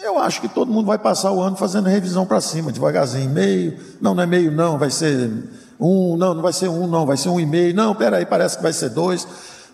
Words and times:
Eu 0.00 0.18
acho 0.18 0.40
que 0.40 0.48
todo 0.48 0.72
mundo 0.72 0.86
vai 0.86 0.98
passar 0.98 1.32
o 1.32 1.40
ano 1.40 1.56
fazendo 1.56 1.88
revisão 1.88 2.26
para 2.26 2.40
cima, 2.40 2.72
devagarzinho, 2.72 3.30
meio, 3.30 3.78
não, 4.00 4.14
não 4.14 4.22
é 4.22 4.26
meio 4.26 4.50
não, 4.50 4.78
vai 4.78 4.90
ser 4.90 5.30
um, 5.78 6.16
não, 6.16 6.34
não 6.34 6.42
vai 6.42 6.52
ser 6.52 6.68
um 6.68 6.86
não, 6.86 7.06
vai 7.06 7.16
ser 7.16 7.28
um 7.28 7.38
e 7.38 7.46
meio, 7.46 7.74
não, 7.74 7.94
peraí, 7.94 8.26
parece 8.26 8.56
que 8.56 8.62
vai 8.62 8.72
ser 8.72 8.90
dois, 8.90 9.26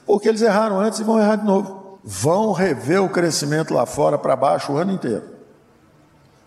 porque 0.06 0.28
eles 0.28 0.42
erraram 0.42 0.80
antes 0.80 0.98
e 0.98 1.04
vão 1.04 1.18
errar 1.18 1.36
de 1.36 1.44
novo. 1.44 1.98
Vão 2.02 2.52
rever 2.52 3.02
o 3.02 3.08
crescimento 3.08 3.74
lá 3.74 3.84
fora 3.84 4.16
para 4.16 4.34
baixo 4.34 4.72
o 4.72 4.76
ano 4.76 4.92
inteiro. 4.92 5.22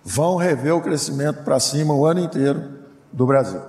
Vão 0.03 0.35
rever 0.35 0.73
o 0.73 0.81
crescimento 0.81 1.43
para 1.43 1.59
cima 1.59 1.93
o 1.93 2.05
ano 2.05 2.19
inteiro 2.19 2.79
do 3.11 3.25
Brasil. 3.25 3.61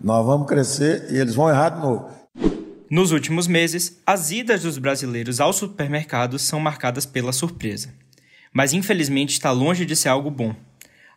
Nós 0.00 0.24
vamos 0.24 0.46
crescer 0.46 1.08
e 1.10 1.16
eles 1.18 1.34
vão 1.34 1.50
errar 1.50 1.70
de 1.70 1.80
novo. 1.80 2.08
Nos 2.90 3.12
últimos 3.12 3.46
meses, 3.46 4.00
as 4.06 4.30
idas 4.30 4.62
dos 4.62 4.78
brasileiros 4.78 5.40
aos 5.40 5.56
supermercados 5.56 6.40
são 6.42 6.58
marcadas 6.58 7.04
pela 7.04 7.32
surpresa. 7.32 7.90
Mas 8.52 8.72
infelizmente 8.72 9.32
está 9.32 9.50
longe 9.50 9.84
de 9.84 9.94
ser 9.94 10.08
algo 10.08 10.30
bom. 10.30 10.54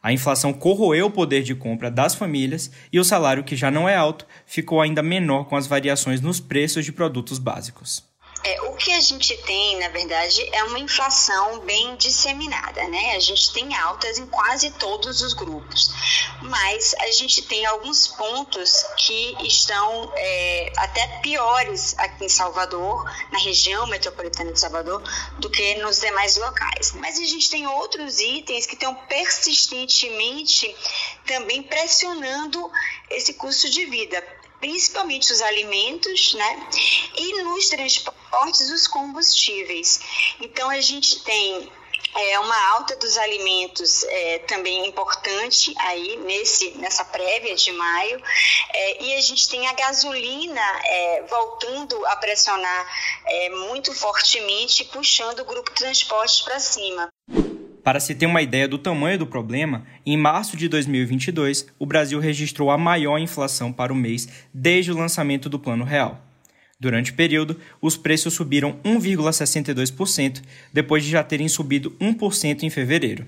A 0.04 0.12
inflação 0.12 0.52
corroeu 0.52 1.08
o 1.08 1.12
poder 1.12 1.44
de 1.44 1.54
compra 1.54 1.92
das 1.92 2.16
famílias 2.16 2.72
e 2.92 3.00
o 3.00 3.04
salário, 3.04 3.44
que 3.44 3.56
já 3.56 3.70
não 3.70 3.88
é 3.88 3.96
alto, 3.96 4.26
ficou 4.46 4.82
ainda 4.82 5.04
menor 5.04 5.46
com 5.46 5.56
as 5.56 5.68
variações 5.68 6.22
nos 6.22 6.40
preços 6.40 6.84
de 6.84 6.92
produtos 6.92 7.38
básicos. 7.38 8.11
É, 8.44 8.62
o 8.64 8.74
que 8.74 8.92
a 8.92 9.00
gente 9.00 9.38
tem, 9.38 9.78
na 9.78 9.90
verdade, 9.90 10.50
é 10.52 10.64
uma 10.64 10.80
inflação 10.80 11.60
bem 11.60 11.96
disseminada, 11.96 12.88
né? 12.88 13.16
A 13.16 13.20
gente 13.20 13.54
tem 13.54 13.76
altas 13.76 14.18
em 14.18 14.26
quase 14.26 14.72
todos 14.72 15.22
os 15.22 15.34
grupos, 15.34 15.92
mas 16.42 16.96
a 16.96 17.12
gente 17.12 17.44
tem 17.44 17.66
alguns 17.68 18.08
pontos 18.08 18.84
que 18.98 19.38
estão 19.46 20.12
é, 20.16 20.74
até 20.78 21.06
piores 21.20 21.94
aqui 22.00 22.26
em 22.26 22.30
Salvador, 22.30 23.04
na 23.32 23.38
região 23.38 23.86
metropolitana 23.86 24.52
de 24.52 24.60
Salvador, 24.60 25.04
do 25.38 25.50
que 25.50 25.76
nos 25.76 26.00
demais 26.00 26.36
locais. 26.38 26.94
Mas 26.94 27.20
a 27.20 27.26
gente 27.26 27.48
tem 27.48 27.68
outros 27.68 28.20
itens 28.20 28.66
que 28.66 28.74
estão 28.74 28.96
persistentemente 28.96 30.76
também 31.28 31.62
pressionando 31.62 32.72
esse 33.10 33.36
custo 33.36 33.70
de 33.70 33.86
vida 33.86 34.42
principalmente 34.62 35.34
os 35.34 35.42
alimentos, 35.42 36.36
né? 36.36 36.70
E 37.18 37.44
nos 37.44 37.68
transportes, 37.68 38.21
os 38.72 38.88
combustíveis. 38.88 40.00
Então, 40.40 40.70
a 40.70 40.82
gente 40.82 41.24
tem 41.24 41.72
é 42.14 42.40
uma 42.40 42.72
alta 42.74 42.96
dos 42.98 43.18
alimentos 43.18 44.04
é, 44.04 44.40
também 44.40 44.86
importante 44.88 45.74
aí 45.80 46.18
nesse, 46.18 46.72
nessa 46.78 47.06
prévia 47.06 47.56
de 47.56 47.72
maio. 47.72 48.22
É, 48.74 49.04
e 49.04 49.16
a 49.16 49.22
gente 49.22 49.48
tem 49.48 49.66
a 49.68 49.74
gasolina 49.74 50.62
é, 50.84 51.24
voltando 51.30 52.06
a 52.08 52.16
pressionar 52.18 52.88
é, 53.26 53.50
muito 53.50 53.94
fortemente, 53.94 54.84
puxando 54.86 55.40
o 55.40 55.46
grupo 55.46 55.72
transporte 55.72 56.44
para 56.44 56.60
cima. 56.60 57.08
Para 57.84 58.00
se 58.00 58.14
ter 58.14 58.28
uma 58.28 58.42
ideia 58.42 58.68
do 58.68 58.78
tamanho 58.78 59.18
do 59.18 59.26
problema, 59.26 59.88
em 60.06 60.16
março 60.16 60.56
de 60.56 60.68
2022, 60.68 61.66
o 61.80 61.86
Brasil 61.86 62.20
registrou 62.20 62.70
a 62.70 62.78
maior 62.78 63.18
inflação 63.18 63.74
para 63.74 63.92
o 63.92 63.96
mês 63.96 64.28
desde 64.54 64.92
o 64.92 64.98
lançamento 64.98 65.50
do 65.50 65.58
Plano 65.58 65.84
Real. 65.84 66.31
Durante 66.82 67.12
o 67.12 67.14
período, 67.14 67.62
os 67.80 67.96
preços 67.96 68.34
subiram 68.34 68.74
1,62%, 68.84 70.42
depois 70.74 71.04
de 71.04 71.12
já 71.12 71.24
terem 71.24 71.48
subido 71.48 71.92
1% 72.02 72.64
em 72.64 72.72
fevereiro. 72.72 73.28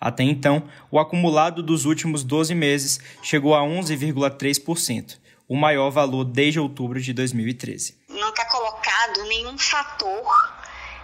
Até 0.00 0.22
então, 0.22 0.68
o 0.88 1.00
acumulado 1.00 1.64
dos 1.64 1.84
últimos 1.84 2.22
12 2.22 2.54
meses 2.54 3.00
chegou 3.20 3.56
a 3.56 3.60
11,3%, 3.62 5.18
o 5.48 5.56
maior 5.56 5.90
valor 5.90 6.22
desde 6.22 6.60
outubro 6.60 7.00
de 7.00 7.12
2013. 7.12 7.98
Não 8.08 8.28
está 8.28 8.44
colocado 8.44 9.24
nenhum 9.24 9.58
fator, 9.58 10.54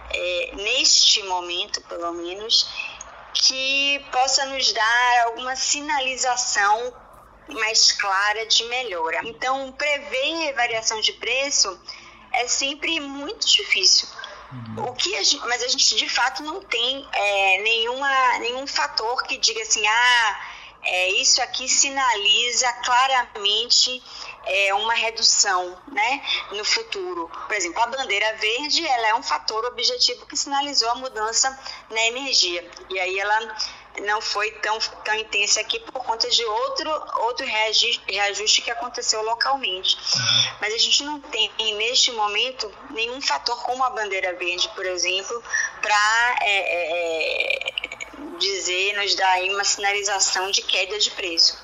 é, 0.09 0.55
neste 0.55 1.21
momento 1.23 1.81
pelo 1.81 2.13
menos, 2.13 2.65
que 3.33 4.01
possa 4.09 4.45
nos 4.45 4.71
dar 4.71 5.23
alguma 5.25 5.53
sinalização 5.57 6.93
mais 7.53 7.91
clara 7.93 8.45
de 8.45 8.63
melhora. 8.65 9.21
Então, 9.25 9.71
prever 9.71 10.53
variação 10.53 11.01
de 11.01 11.13
preço 11.13 11.79
é 12.31 12.47
sempre 12.47 12.99
muito 12.99 13.47
difícil. 13.47 14.07
Uhum. 14.51 14.89
O 14.89 14.93
que 14.93 15.15
a 15.15 15.23
gente, 15.23 15.45
mas 15.47 15.61
a 15.61 15.67
gente 15.67 15.95
de 15.95 16.09
fato 16.09 16.41
não 16.43 16.61
tem 16.61 17.07
é, 17.11 17.61
nenhuma, 17.61 18.39
nenhum 18.39 18.65
fator 18.65 19.23
que 19.23 19.37
diga 19.37 19.61
assim, 19.61 19.85
ah, 19.85 20.39
é, 20.81 21.09
isso 21.11 21.41
aqui 21.41 21.67
sinaliza 21.67 22.71
claramente 22.83 24.01
é, 24.45 24.73
uma 24.73 24.93
redução 24.93 25.77
né, 25.91 26.23
no 26.51 26.63
futuro. 26.63 27.29
Por 27.47 27.55
exemplo, 27.55 27.81
a 27.81 27.87
bandeira 27.87 28.35
verde 28.37 28.85
ela 28.87 29.07
é 29.09 29.15
um 29.15 29.21
fator 29.21 29.65
objetivo 29.65 30.25
que 30.25 30.37
sinalizou 30.37 30.89
a 30.89 30.95
mudança 30.95 31.57
na 31.89 32.01
energia. 32.07 32.69
E 32.89 32.99
aí 32.99 33.19
ela 33.19 33.55
não 34.01 34.21
foi 34.21 34.51
tão, 34.51 34.77
tão 35.03 35.15
intensa 35.15 35.59
aqui 35.61 35.79
por 35.79 36.03
conta 36.03 36.29
de 36.29 36.43
outro, 36.43 36.89
outro 37.23 37.45
reajuste, 37.45 38.01
reajuste 38.07 38.61
que 38.61 38.71
aconteceu 38.71 39.21
localmente. 39.23 39.95
Uhum. 39.95 40.57
Mas 40.61 40.73
a 40.73 40.77
gente 40.77 41.03
não 41.03 41.19
tem, 41.19 41.51
neste 41.77 42.11
momento, 42.11 42.71
nenhum 42.91 43.21
fator 43.21 43.61
como 43.63 43.83
a 43.83 43.89
bandeira 43.89 44.33
verde, 44.33 44.69
por 44.75 44.85
exemplo, 44.85 45.43
para 45.81 46.37
é, 46.41 46.59
é, 46.59 47.67
é, 47.67 48.37
dizer, 48.39 48.95
nos 48.95 49.15
dar 49.15 49.31
aí 49.31 49.49
uma 49.49 49.63
sinalização 49.63 50.51
de 50.51 50.61
queda 50.61 50.97
de 50.97 51.11
preço. 51.11 51.57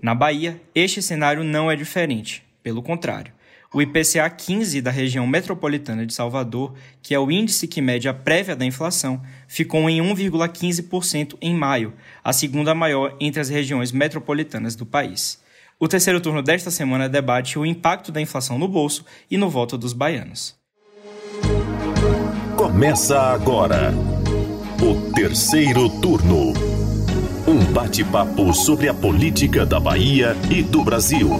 Na 0.00 0.14
Bahia, 0.14 0.60
este 0.74 1.02
cenário 1.02 1.42
não 1.42 1.70
é 1.70 1.76
diferente, 1.76 2.44
pelo 2.62 2.82
contrário. 2.82 3.32
O 3.72 3.82
IPCA 3.82 4.30
15 4.30 4.80
da 4.80 4.90
região 4.90 5.26
metropolitana 5.26 6.06
de 6.06 6.14
Salvador, 6.14 6.74
que 7.02 7.14
é 7.14 7.18
o 7.18 7.30
índice 7.30 7.68
que 7.68 7.82
mede 7.82 8.08
a 8.08 8.14
prévia 8.14 8.56
da 8.56 8.64
inflação, 8.64 9.20
ficou 9.48 9.88
em 9.90 10.00
1,15% 10.00 11.36
em 11.40 11.54
maio, 11.54 11.94
a 12.22 12.32
segunda 12.32 12.74
maior 12.74 13.16
entre 13.18 13.40
as 13.40 13.48
regiões 13.48 13.90
metropolitanas 13.90 14.76
do 14.76 14.86
país. 14.86 15.40
O 15.80 15.88
terceiro 15.88 16.20
turno 16.20 16.42
desta 16.42 16.70
semana 16.70 17.08
debate 17.08 17.58
o 17.58 17.64
impacto 17.64 18.12
da 18.12 18.20
inflação 18.20 18.58
no 18.58 18.68
bolso 18.68 19.04
e 19.30 19.36
no 19.36 19.48
voto 19.48 19.78
dos 19.78 19.92
baianos. 19.92 20.54
Começa 22.56 23.18
agora 23.20 23.92
o 24.82 25.12
terceiro 25.12 25.88
turno. 26.00 26.52
Um 27.46 27.64
bate-papo 27.72 28.52
sobre 28.52 28.88
a 28.88 28.94
política 28.94 29.64
da 29.64 29.80
Bahia 29.80 30.36
e 30.50 30.62
do 30.62 30.84
Brasil. 30.84 31.30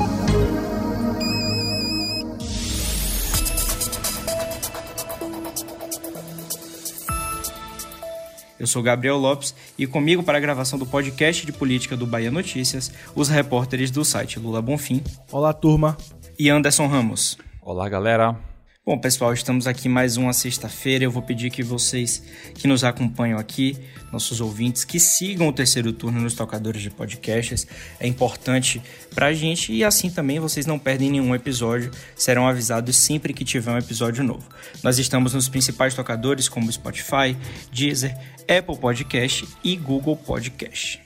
Eu 8.59 8.67
sou 8.67 8.83
Gabriel 8.83 9.17
Lopes 9.17 9.55
e 9.79 9.87
comigo 9.87 10.23
para 10.23 10.39
a 10.39 10.41
gravação 10.41 10.79
do 10.79 10.87
podcast 10.87 11.47
de 11.47 11.53
política 11.53 11.97
do 11.97 12.07
Bahia 12.07 12.31
Notícias, 12.31 12.91
os 13.15 13.29
repórteres 13.29 13.91
do 13.91 14.05
site 14.05 14.39
Lula 14.39 14.61
Bonfim. 14.61 15.03
Olá, 15.31 15.53
turma. 15.53 15.97
E 16.39 16.51
Anderson 16.51 16.87
Ramos. 16.87 17.39
Olá, 17.63 17.89
galera. 17.89 18.48
Bom, 18.88 18.97
pessoal, 18.97 19.34
estamos 19.34 19.66
aqui 19.66 19.87
mais 19.87 20.16
uma 20.16 20.32
sexta-feira. 20.32 21.04
Eu 21.04 21.10
vou 21.10 21.21
pedir 21.21 21.50
que 21.50 21.62
vocês 21.62 22.22
que 22.54 22.66
nos 22.66 22.84
acompanham 22.84 23.38
aqui, 23.38 23.76
nossos 24.10 24.41
ouvintes, 24.41 24.82
que 24.82 24.99
sigam 24.99 25.47
o 25.47 25.53
terceiro 25.53 25.93
turno 25.93 26.19
nos 26.19 26.32
tocadores 26.32 26.81
de 26.81 26.88
podcasts. 26.88 27.66
É 28.00 28.06
importante 28.06 28.81
pra 29.15 29.31
gente 29.34 29.75
e 29.75 29.84
assim 29.84 30.09
também 30.09 30.41
vocês 30.41 30.65
não 30.65 30.78
perdem 30.78 31.10
nenhum 31.10 31.34
episódio, 31.34 31.91
serão 32.16 32.49
avisados 32.49 32.97
sempre 32.97 33.34
que 33.34 33.44
tiver 33.44 33.71
um 33.71 33.76
episódio 33.76 34.25
novo. 34.25 34.49
Nós 34.82 34.99
estamos 34.99 35.34
nos 35.34 35.50
principais 35.50 35.93
tocadores 35.93 36.49
como 36.49 36.72
Spotify, 36.72 37.37
Deezer, 37.70 38.16
Apple 38.49 38.78
Podcast 38.78 39.47
e 39.62 39.76
Google 39.76 40.16
Podcast. 40.16 40.99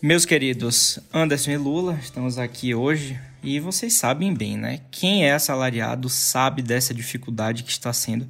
Meus 0.00 0.24
queridos 0.24 0.98
Anderson 1.12 1.50
e 1.50 1.56
Lula, 1.58 1.98
estamos 2.02 2.38
aqui 2.38 2.74
hoje 2.74 3.20
e 3.42 3.60
vocês 3.60 3.94
sabem 3.94 4.34
bem, 4.34 4.56
né? 4.56 4.80
Quem 4.90 5.24
é 5.24 5.32
assalariado 5.32 6.08
sabe 6.08 6.62
dessa 6.62 6.92
dificuldade 6.92 7.62
que 7.62 7.70
está 7.70 7.92
sendo 7.92 8.28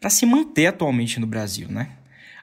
para 0.00 0.10
se 0.10 0.26
manter 0.26 0.66
atualmente 0.66 1.18
no 1.18 1.26
Brasil, 1.26 1.68
né? 1.68 1.90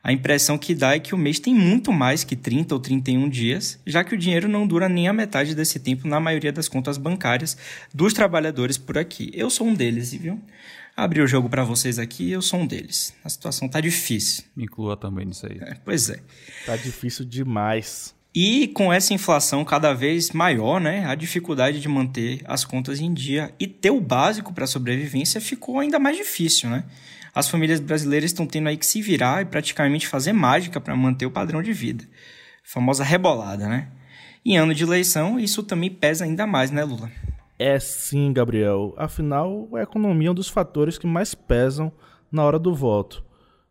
A 0.04 0.12
impressão 0.12 0.58
que 0.58 0.76
dá 0.76 0.96
é 0.96 1.00
que 1.00 1.16
o 1.16 1.18
mês 1.18 1.40
tem 1.40 1.56
muito 1.56 1.94
mais 1.94 2.26
que 2.26 2.36
30 2.36 2.76
ou 2.76 2.80
31 2.80 3.30
dias, 3.30 3.80
já 3.88 4.04
que 4.04 4.14
o 4.14 4.18
dinheiro 4.18 4.50
não 4.50 4.68
dura 4.68 4.90
nem 4.90 5.08
a 5.08 5.14
metade 5.14 5.56
desse 5.56 5.80
tempo 5.80 6.10
na 6.10 6.20
maioria 6.20 6.52
das 6.52 6.68
contas 6.68 6.98
bancárias 6.98 7.58
dos 7.94 8.12
trabalhadores 8.12 8.78
por 8.78 8.98
aqui. 8.98 9.32
Eu 9.34 9.50
sou 9.50 9.66
um 9.66 9.74
deles, 9.74 10.14
viu? 10.14 10.42
Abri 10.96 11.22
o 11.22 11.28
jogo 11.28 11.50
para 11.50 11.64
vocês 11.64 11.98
aqui, 11.98 12.30
eu 12.30 12.42
sou 12.42 12.60
um 12.60 12.68
deles. 12.68 13.16
A 13.24 13.30
situação 13.30 13.70
tá 13.70 13.80
difícil. 13.80 14.44
Me 14.56 14.66
inclua 14.66 14.98
também 14.98 15.26
nisso 15.26 15.48
aí. 15.48 15.58
É, 15.62 15.76
pois 15.86 16.10
é. 16.10 16.20
Tá 16.66 16.76
difícil 16.76 17.24
demais. 17.24 18.14
E 18.36 18.68
com 18.70 18.92
essa 18.92 19.14
inflação 19.14 19.64
cada 19.64 19.94
vez 19.94 20.32
maior, 20.32 20.82
né, 20.82 21.06
a 21.06 21.14
dificuldade 21.14 21.80
de 21.80 21.88
manter 21.88 22.42
as 22.46 22.66
contas 22.66 23.00
em 23.00 23.14
dia 23.14 23.54
e 23.60 23.68
ter 23.68 23.92
o 23.92 24.02
básico 24.02 24.52
para 24.52 24.64
a 24.64 24.68
sobrevivência 24.68 25.40
ficou 25.40 25.78
ainda 25.78 26.00
mais 26.00 26.18
difícil, 26.18 26.70
né? 26.70 26.84
As 27.36 27.48
famílias 27.48 27.80
brasileiras 27.80 28.32
estão 28.32 28.48
tendo 28.48 28.70
aí 28.70 28.78
que 28.78 28.86
se 28.86 29.02
virar 29.02 29.42
e 29.42 29.46
praticamente 29.46 30.08
fazer 30.08 30.34
mágica 30.34 30.82
para 30.82 30.96
manter 30.96 31.28
o 31.28 31.32
padrão 31.32 31.62
de 31.62 31.74
vida. 31.74 32.04
Famosa 32.64 33.04
rebolada, 33.04 33.68
né? 33.68 33.90
Em 34.46 34.58
ano 34.58 34.74
de 34.74 34.84
eleição, 34.84 35.40
isso 35.40 35.62
também 35.62 35.90
pesa 35.90 36.26
ainda 36.26 36.48
mais, 36.48 36.72
né, 36.72 36.84
Lula? 36.84 37.12
É 37.58 37.80
sim, 37.80 38.34
Gabriel. 38.34 38.94
Afinal, 38.98 39.70
a 39.74 39.82
economia 39.82 40.28
é 40.28 40.32
um 40.32 40.36
dos 40.36 40.50
fatores 40.50 40.98
que 40.98 41.08
mais 41.08 41.36
pesam 41.36 41.92
na 42.32 42.44
hora 42.44 42.58
do 42.58 42.74
voto. 42.74 43.24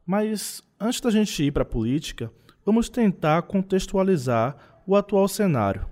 Mas 0.06 0.62
antes 0.80 1.00
da 1.00 1.10
gente 1.10 1.42
ir 1.42 1.52
para 1.52 1.62
a 1.62 1.66
política, 1.66 2.32
vamos 2.64 2.88
tentar 2.88 3.42
contextualizar 3.42 4.56
o 4.86 4.96
atual 4.96 5.28
cenário. 5.28 5.86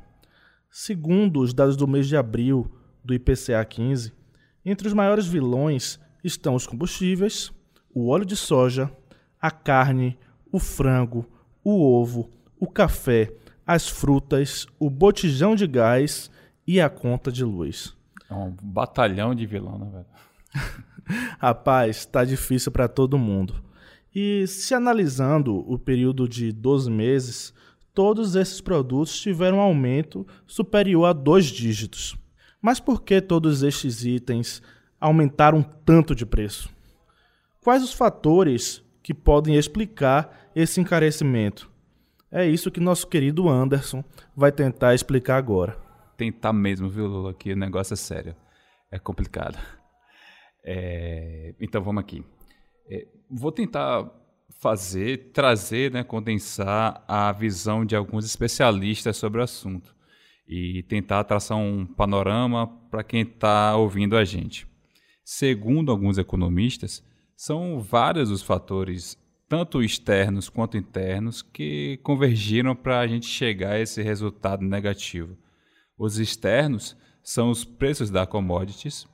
Segundo 0.71 1.41
os 1.41 1.53
dados 1.53 1.77
do 1.77 1.87
mês 1.87 2.07
de 2.07 2.17
abril 2.17 2.71
do 3.05 3.15
IPCA 3.15 3.65
15, 3.65 4.13
entre 4.65 4.87
os 4.87 4.95
maiores 4.95 5.27
vilões 5.27 5.99
estão 6.23 6.55
os 6.55 6.67
combustíveis, 6.67 7.53
o 7.95 8.09
óleo 8.09 8.25
de 8.25 8.37
soja, 8.37 8.91
a 9.41 9.51
carne, 9.51 10.19
o 10.53 10.59
frango, 10.59 11.27
o 11.65 11.83
ovo, 11.83 12.31
o 12.59 12.67
café, 12.67 13.33
as 13.67 13.89
frutas, 13.89 14.67
o 14.79 14.91
botijão 14.91 15.55
de 15.55 15.67
gás 15.67 16.31
e 16.67 16.81
a 16.81 16.89
conta 16.89 17.33
de 17.33 17.45
luz. 17.45 17.97
É 18.29 18.35
um 18.35 18.55
batalhão 18.63 19.35
de 19.35 19.47
vilão, 19.47 19.79
né, 19.79 19.91
velho? 19.91 20.07
Rapaz, 21.39 22.05
tá 22.05 22.25
difícil 22.25 22.71
para 22.71 22.87
todo 22.87 23.19
mundo. 23.19 23.63
E 24.15 24.47
se 24.47 24.75
analisando 24.75 25.57
o 25.71 25.79
período 25.79 26.29
de 26.29 26.53
12 26.53 26.91
meses, 26.91 27.55
todos 27.95 28.35
esses 28.35 28.61
produtos 28.61 29.21
tiveram 29.21 29.59
um 29.59 29.61
aumento 29.61 30.27
superior 30.47 31.05
a 31.07 31.13
dois 31.13 31.47
dígitos. 31.47 32.17
Mas 32.61 32.81
por 32.81 33.03
que 33.03 33.21
todos 33.21 33.63
estes 33.63 34.05
itens 34.05 34.63
aumentaram 35.01 35.63
tanto 35.63 36.15
de 36.15 36.27
preço? 36.27 36.69
Quais 37.63 37.83
os 37.83 37.93
fatores 37.93 38.83
que 39.03 39.15
podem 39.15 39.57
explicar 39.57 40.51
esse 40.55 40.81
encarecimento? 40.81 41.71
É 42.31 42.47
isso 42.47 42.71
que 42.71 42.81
nosso 42.81 43.07
querido 43.07 43.49
Anderson 43.49 44.05
vai 44.37 44.53
tentar 44.53 44.95
explicar 44.95 45.37
agora. 45.37 45.77
Tentar 46.17 46.53
mesmo, 46.53 46.89
viu, 46.89 47.07
Lula? 47.07 47.35
Que 47.35 47.53
o 47.53 47.57
negócio 47.57 47.95
é 47.95 47.97
sério. 47.97 48.37
É 48.91 48.99
complicado. 48.99 49.59
É... 50.65 51.55
Então 51.61 51.83
vamos 51.83 52.01
aqui. 52.01 52.25
É... 52.91 53.07
Vou 53.31 53.53
tentar 53.53 54.11
fazer, 54.61 55.31
trazer, 55.33 55.91
né, 55.91 56.05
condensar 56.05 57.03
a 57.09 57.33
visão 57.33 57.85
de 57.85 57.97
alguns 57.97 58.27
especialistas 58.27 59.17
sobre 59.17 59.41
o 59.41 59.45
assunto 59.45 59.95
e 60.47 60.83
tentar 60.83 61.25
traçar 61.25 61.57
um 61.57 61.87
panorama 61.87 62.67
para 62.91 63.05
quem 63.05 63.23
está 63.23 63.75
ouvindo 63.77 64.17
a 64.17 64.25
gente. 64.25 64.67
Segundo 65.25 65.93
alguns 65.93 66.19
economistas, 66.19 67.03
são 67.37 67.81
vários 67.81 68.31
os 68.31 68.43
fatores, 68.43 69.17
tanto 69.49 69.83
externos 69.83 70.49
quanto 70.49 70.77
internos, 70.77 71.41
que 71.41 71.99
convergiram 72.03 72.75
para 72.75 72.99
a 72.99 73.07
gente 73.07 73.27
chegar 73.27 73.73
a 73.73 73.81
esse 73.81 74.03
resultado 74.03 74.63
negativo. 74.63 75.39
Os 75.97 76.19
externos 76.19 76.97
são 77.23 77.51
os 77.51 77.65
preços 77.65 78.11
da 78.11 78.27
commodities, 78.27 79.07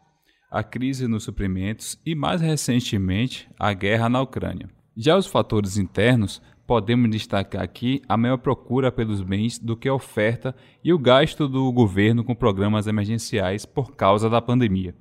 a 0.50 0.62
crise 0.62 1.06
nos 1.06 1.24
suprimentos 1.24 2.00
e, 2.04 2.14
mais 2.14 2.40
recentemente, 2.40 3.48
a 3.58 3.72
guerra 3.72 4.08
na 4.08 4.20
Ucrânia. 4.20 4.68
Já 4.96 5.16
os 5.16 5.26
fatores 5.26 5.76
internos 5.76 6.40
podemos 6.66 7.10
destacar 7.10 7.62
aqui 7.62 8.02
a 8.08 8.16
maior 8.16 8.38
procura 8.38 8.90
pelos 8.90 9.22
bens 9.22 9.58
do 9.58 9.76
que 9.76 9.88
a 9.88 9.94
oferta 9.94 10.54
e 10.82 10.92
o 10.92 10.98
gasto 10.98 11.48
do 11.48 11.70
governo 11.72 12.24
com 12.24 12.34
programas 12.34 12.86
emergenciais 12.86 13.64
por 13.64 13.94
causa 13.94 14.28
da 14.28 14.42
pandemia. 14.42 14.94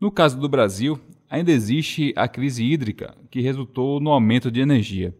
No 0.00 0.10
caso 0.10 0.38
do 0.38 0.48
Brasil, 0.48 1.00
ainda 1.28 1.50
existe 1.50 2.12
a 2.16 2.28
crise 2.28 2.64
hídrica, 2.64 3.16
que 3.30 3.40
resultou 3.40 3.98
no 4.00 4.10
aumento 4.10 4.50
de 4.50 4.60
energia. 4.60 5.16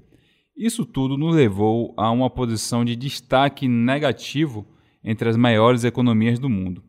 Isso 0.57 0.85
tudo 0.85 1.17
nos 1.17 1.35
levou 1.35 1.93
a 1.97 2.11
uma 2.11 2.31
posição 2.31 2.85
de 2.85 2.95
destaque 2.95 3.67
negativo 3.67 4.67
entre 5.03 5.29
as 5.29 5.37
maiores 5.37 5.83
economias 5.85 6.39
do 6.39 6.49
mundo. 6.49 6.83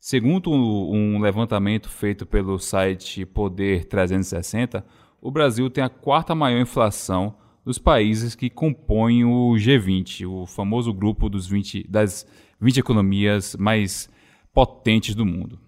Segundo 0.00 0.50
um 0.50 1.20
levantamento 1.20 1.90
feito 1.90 2.24
pelo 2.24 2.58
site 2.58 3.26
Poder 3.26 3.84
360, 3.84 4.82
o 5.20 5.30
Brasil 5.30 5.68
tem 5.68 5.84
a 5.84 5.90
quarta 5.90 6.34
maior 6.34 6.58
inflação 6.58 7.36
dos 7.62 7.76
países 7.76 8.34
que 8.34 8.48
compõem 8.48 9.26
o 9.26 9.52
G20, 9.58 10.26
o 10.26 10.46
famoso 10.46 10.90
grupo 10.94 11.28
dos 11.28 11.46
20, 11.46 11.86
das 11.86 12.26
20 12.58 12.80
economias 12.80 13.54
mais 13.56 14.08
potentes 14.54 15.14
do 15.14 15.26
mundo. 15.26 15.60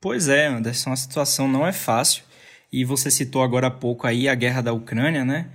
Pois 0.00 0.26
é, 0.26 0.48
Anderson, 0.48 0.90
a 0.90 0.96
situação 0.96 1.46
não 1.46 1.64
é 1.64 1.72
fácil. 1.72 2.24
E 2.72 2.84
você 2.84 3.12
citou 3.12 3.44
agora 3.44 3.68
há 3.68 3.70
pouco 3.70 4.08
aí 4.08 4.28
a 4.28 4.34
guerra 4.34 4.60
da 4.60 4.72
Ucrânia, 4.72 5.24
né? 5.24 5.50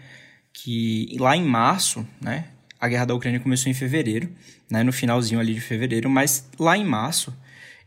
Que 0.53 1.17
lá 1.19 1.35
em 1.35 1.43
março, 1.43 2.07
né? 2.21 2.45
A 2.79 2.87
guerra 2.87 3.03
da 3.03 3.15
Ucrânia 3.15 3.41
começou 3.41 3.69
em 3.69 3.75
fevereiro, 3.75 4.29
né? 4.71 4.81
No 4.81 4.93
finalzinho 4.93 5.41
ali 5.41 5.53
de 5.53 5.59
fevereiro, 5.59 6.09
mas 6.09 6.49
lá 6.57 6.77
em 6.77 6.85
março 6.85 7.33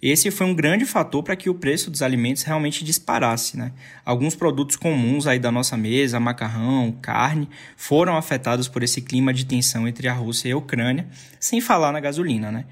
esse 0.02 0.31
foi 0.31 0.47
um 0.47 0.55
grande 0.55 0.87
fator 0.87 1.23
para 1.23 1.37
que 1.37 1.50
o 1.50 1.55
preço 1.55 1.91
dos 1.91 2.00
alimentos 2.00 2.43
realmente 2.43 2.82
disparasse. 2.82 3.56
Né? 3.58 3.73
Alguns 4.05 4.35
produtos 4.35 4.76
comuns 4.76 5.26
aí 5.26 5.38
da 5.38 5.52
nossa 5.52 5.76
mesa, 5.76 6.19
macarrão, 6.19 6.91
carne, 7.02 7.49
foram 7.76 8.17
afetados 8.17 8.67
por 8.67 8.82
esse 8.82 9.02
clima 9.02 9.35
de 9.35 9.44
tensão 9.44 9.87
entre 9.87 10.08
a 10.08 10.12
Rússia 10.12 10.49
e 10.49 10.52
a 10.52 10.56
Ucrânia, 10.56 11.06
sem 11.38 11.61
falar 11.61 11.93
na 11.93 12.00
gasolina. 12.00 12.50
Né? 12.50 12.64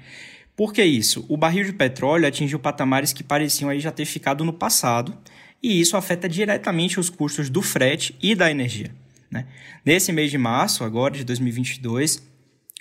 Por 0.55 0.73
que 0.73 0.83
isso? 0.83 1.23
O 1.29 1.37
barril 1.37 1.63
de 1.63 1.73
petróleo 1.73 2.27
atingiu 2.27 2.57
patamares 2.57 3.13
que 3.13 3.23
pareciam 3.23 3.69
aí 3.69 3.79
já 3.79 3.91
ter 3.91 4.05
ficado 4.05 4.43
no 4.43 4.51
passado, 4.51 5.15
e 5.61 5.79
isso 5.79 5.95
afeta 5.95 6.27
diretamente 6.27 6.99
os 6.99 7.09
custos 7.09 7.49
do 7.49 7.61
frete 7.61 8.15
e 8.21 8.33
da 8.33 8.49
energia. 8.49 8.91
Né? 9.29 9.45
Nesse 9.85 10.11
mês 10.11 10.31
de 10.31 10.37
março, 10.37 10.83
agora 10.83 11.13
de 11.13 11.23
2022, 11.23 12.23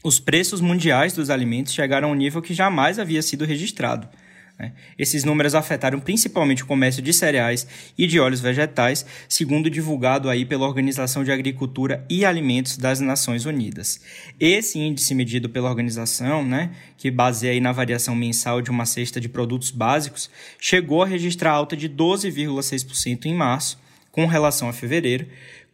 os 0.03 0.19
preços 0.19 0.61
mundiais 0.61 1.13
dos 1.13 1.29
alimentos 1.29 1.75
chegaram 1.75 2.09
a 2.09 2.13
um 2.13 2.15
nível 2.15 2.41
que 2.41 2.55
jamais 2.55 2.99
havia 2.99 3.21
sido 3.21 3.45
registrado. 3.45 4.09
Né? 4.59 4.73
Esses 4.99 5.23
números 5.23 5.55
afetaram 5.55 6.01
principalmente 6.01 6.65
o 6.65 6.67
comércio 6.67 7.01
de 7.01 7.13
cereais 7.13 7.67
e 7.97 8.07
de 8.07 8.19
óleos 8.19 8.41
vegetais, 8.41 9.07
segundo 9.29 9.71
divulgado 9.71 10.29
aí 10.29 10.45
pela 10.45 10.67
Organização 10.67 11.23
de 11.23 11.31
Agricultura 11.31 12.05
e 12.11 12.25
Alimentos 12.25 12.77
das 12.77 12.99
Nações 12.99 13.47
Unidas. 13.47 14.01
Esse 14.41 14.79
índice 14.79 15.15
medido 15.15 15.49
pela 15.49 15.69
organização, 15.69 16.45
né, 16.45 16.71
que 16.97 17.11
baseia 17.11 17.53
aí 17.53 17.61
na 17.61 17.71
variação 17.71 18.17
mensal 18.17 18.61
de 18.61 18.71
uma 18.71 18.85
cesta 18.85 19.21
de 19.21 19.29
produtos 19.29 19.71
básicos, 19.71 20.29
chegou 20.59 21.03
a 21.03 21.07
registrar 21.07 21.53
alta 21.53 21.77
de 21.77 21.89
12,6% 21.89 23.27
em 23.27 23.35
março, 23.35 23.79
com 24.11 24.27
relação 24.27 24.69
a 24.69 24.73
fevereiro, 24.73 25.29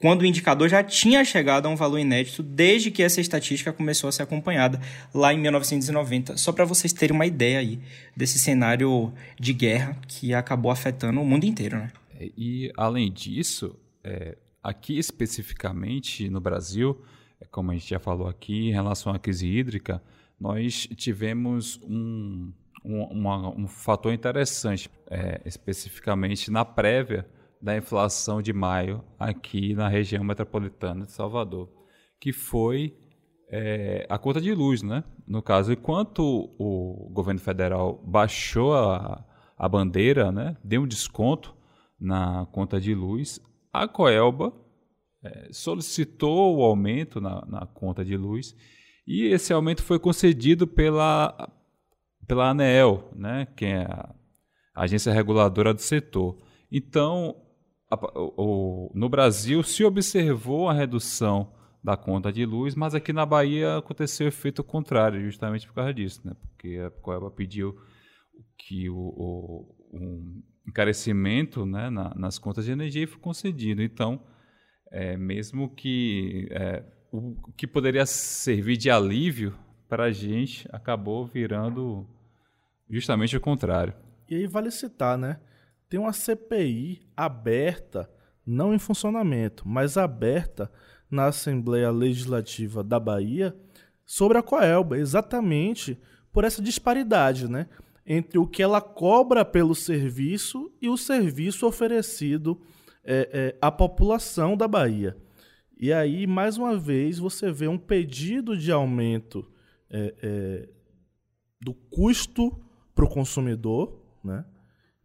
quando 0.04 0.20
o 0.20 0.26
indicador 0.26 0.68
já 0.68 0.84
tinha 0.84 1.24
chegado 1.24 1.64
a 1.64 1.70
um 1.70 1.76
valor 1.76 1.98
inédito 1.98 2.42
desde 2.42 2.90
que 2.90 3.02
essa 3.02 3.22
estatística 3.22 3.72
começou 3.72 4.06
a 4.06 4.12
ser 4.12 4.22
acompanhada 4.22 4.78
lá 5.14 5.32
em 5.32 5.40
1990. 5.40 6.36
Só 6.36 6.52
para 6.52 6.66
vocês 6.66 6.92
terem 6.92 7.16
uma 7.16 7.24
ideia 7.24 7.58
aí 7.58 7.80
desse 8.14 8.38
cenário 8.38 9.14
de 9.40 9.54
guerra 9.54 9.96
que 10.06 10.34
acabou 10.34 10.70
afetando 10.70 11.22
o 11.22 11.24
mundo 11.24 11.44
inteiro, 11.44 11.78
né? 11.78 11.90
É, 12.20 12.30
e 12.36 12.70
além 12.76 13.10
disso, 13.10 13.74
é, 14.04 14.36
aqui 14.62 14.98
especificamente 14.98 16.28
no 16.28 16.38
Brasil, 16.38 17.00
é, 17.40 17.46
como 17.46 17.70
a 17.70 17.74
gente 17.74 17.88
já 17.88 17.98
falou 17.98 18.28
aqui 18.28 18.68
em 18.68 18.72
relação 18.72 19.10
à 19.10 19.18
crise 19.18 19.48
hídrica, 19.48 20.02
nós 20.38 20.86
tivemos 20.96 21.80
um, 21.82 22.52
um, 22.84 23.04
uma, 23.04 23.48
um 23.58 23.66
fator 23.66 24.12
interessante, 24.12 24.90
é, 25.10 25.40
especificamente 25.46 26.50
na 26.50 26.62
prévia 26.62 27.26
da 27.64 27.74
inflação 27.74 28.42
de 28.42 28.52
maio 28.52 29.02
aqui 29.18 29.72
na 29.72 29.88
região 29.88 30.22
metropolitana 30.22 31.06
de 31.06 31.12
Salvador, 31.12 31.72
que 32.20 32.30
foi 32.30 32.94
é, 33.48 34.06
a 34.10 34.18
conta 34.18 34.38
de 34.38 34.52
luz, 34.52 34.82
né? 34.82 35.02
No 35.26 35.40
caso, 35.40 35.72
enquanto 35.72 36.54
o 36.58 37.08
governo 37.10 37.40
federal 37.40 38.02
baixou 38.04 38.74
a, 38.74 39.24
a 39.56 39.66
bandeira, 39.66 40.30
né, 40.30 40.58
deu 40.62 40.82
um 40.82 40.86
desconto 40.86 41.56
na 41.98 42.46
conta 42.52 42.78
de 42.78 42.94
luz, 42.94 43.40
a 43.72 43.88
Coelba 43.88 44.52
é, 45.24 45.48
solicitou 45.50 46.58
o 46.58 46.62
aumento 46.62 47.18
na, 47.18 47.46
na 47.46 47.64
conta 47.64 48.04
de 48.04 48.14
luz 48.14 48.54
e 49.06 49.24
esse 49.28 49.54
aumento 49.54 49.82
foi 49.82 49.98
concedido 49.98 50.66
pela, 50.66 51.50
pela 52.26 52.50
ANEEL, 52.50 53.10
né, 53.16 53.46
que 53.56 53.64
é 53.64 53.84
a 53.84 54.14
agência 54.74 55.14
reguladora 55.14 55.72
do 55.72 55.80
setor. 55.80 56.36
Então, 56.70 57.40
o, 58.14 58.90
no 58.94 59.08
Brasil 59.08 59.62
se 59.62 59.84
observou 59.84 60.68
a 60.68 60.72
redução 60.72 61.52
da 61.82 61.96
conta 61.96 62.32
de 62.32 62.46
luz, 62.46 62.74
mas 62.74 62.94
aqui 62.94 63.12
na 63.12 63.26
Bahia 63.26 63.76
aconteceu 63.76 64.26
o 64.26 64.28
efeito 64.28 64.64
contrário, 64.64 65.22
justamente 65.22 65.66
por 65.66 65.74
causa 65.74 65.92
disso, 65.92 66.20
né? 66.24 66.34
porque 66.40 66.78
a 66.78 66.90
Coelba 66.90 67.30
pediu 67.30 67.76
que 68.56 68.88
o, 68.88 68.96
o 68.96 69.74
um 69.92 70.42
encarecimento 70.66 71.66
né, 71.66 71.90
na, 71.90 72.14
nas 72.14 72.38
contas 72.38 72.64
de 72.64 72.72
energia 72.72 73.06
foi 73.06 73.20
concedido. 73.20 73.82
Então, 73.82 74.24
é, 74.90 75.16
mesmo 75.16 75.74
que 75.74 76.48
é, 76.50 76.82
o 77.12 77.52
que 77.52 77.66
poderia 77.66 78.06
servir 78.06 78.76
de 78.76 78.90
alívio 78.90 79.54
para 79.88 80.04
a 80.04 80.10
gente 80.10 80.66
acabou 80.72 81.26
virando 81.26 82.08
justamente 82.88 83.36
o 83.36 83.40
contrário. 83.40 83.94
E 84.28 84.36
aí 84.36 84.46
vale 84.46 84.70
citar, 84.70 85.18
né? 85.18 85.38
Tem 85.94 86.00
uma 86.00 86.12
CPI 86.12 87.02
aberta, 87.16 88.10
não 88.44 88.74
em 88.74 88.80
funcionamento, 88.80 89.62
mas 89.64 89.96
aberta 89.96 90.68
na 91.08 91.26
Assembleia 91.26 91.88
Legislativa 91.92 92.82
da 92.82 92.98
Bahia 92.98 93.56
sobre 94.04 94.36
a 94.36 94.42
Coelba, 94.42 94.98
exatamente 94.98 95.96
por 96.32 96.42
essa 96.42 96.60
disparidade, 96.60 97.48
né? 97.48 97.68
Entre 98.04 98.40
o 98.40 98.46
que 98.46 98.60
ela 98.60 98.80
cobra 98.80 99.44
pelo 99.44 99.72
serviço 99.72 100.68
e 100.82 100.88
o 100.88 100.96
serviço 100.96 101.64
oferecido 101.64 102.60
é, 103.04 103.30
é, 103.32 103.58
à 103.62 103.70
população 103.70 104.56
da 104.56 104.66
Bahia. 104.66 105.16
E 105.78 105.92
aí, 105.92 106.26
mais 106.26 106.58
uma 106.58 106.76
vez, 106.76 107.20
você 107.20 107.52
vê 107.52 107.68
um 107.68 107.78
pedido 107.78 108.56
de 108.56 108.72
aumento 108.72 109.48
é, 109.88 110.12
é, 110.20 110.68
do 111.60 111.72
custo 111.72 112.60
para 112.96 113.04
o 113.04 113.08
consumidor, 113.08 113.96
né? 114.24 114.44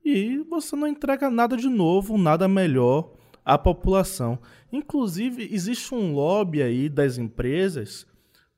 E 0.04 0.40
você 0.50 0.76
não 0.76 0.88
entrega 0.88 1.30
nada 1.30 1.56
de 1.58 1.68
novo, 1.68 2.18
nada 2.18 2.48
melhor 2.48 3.12
à 3.46 3.58
população. 3.58 4.40
Inclusive, 4.72 5.50
existe 5.52 5.94
um 5.94 6.14
lobby 6.14 6.62
aí 6.62 6.90
das 6.90 7.18
empresas 7.18 8.08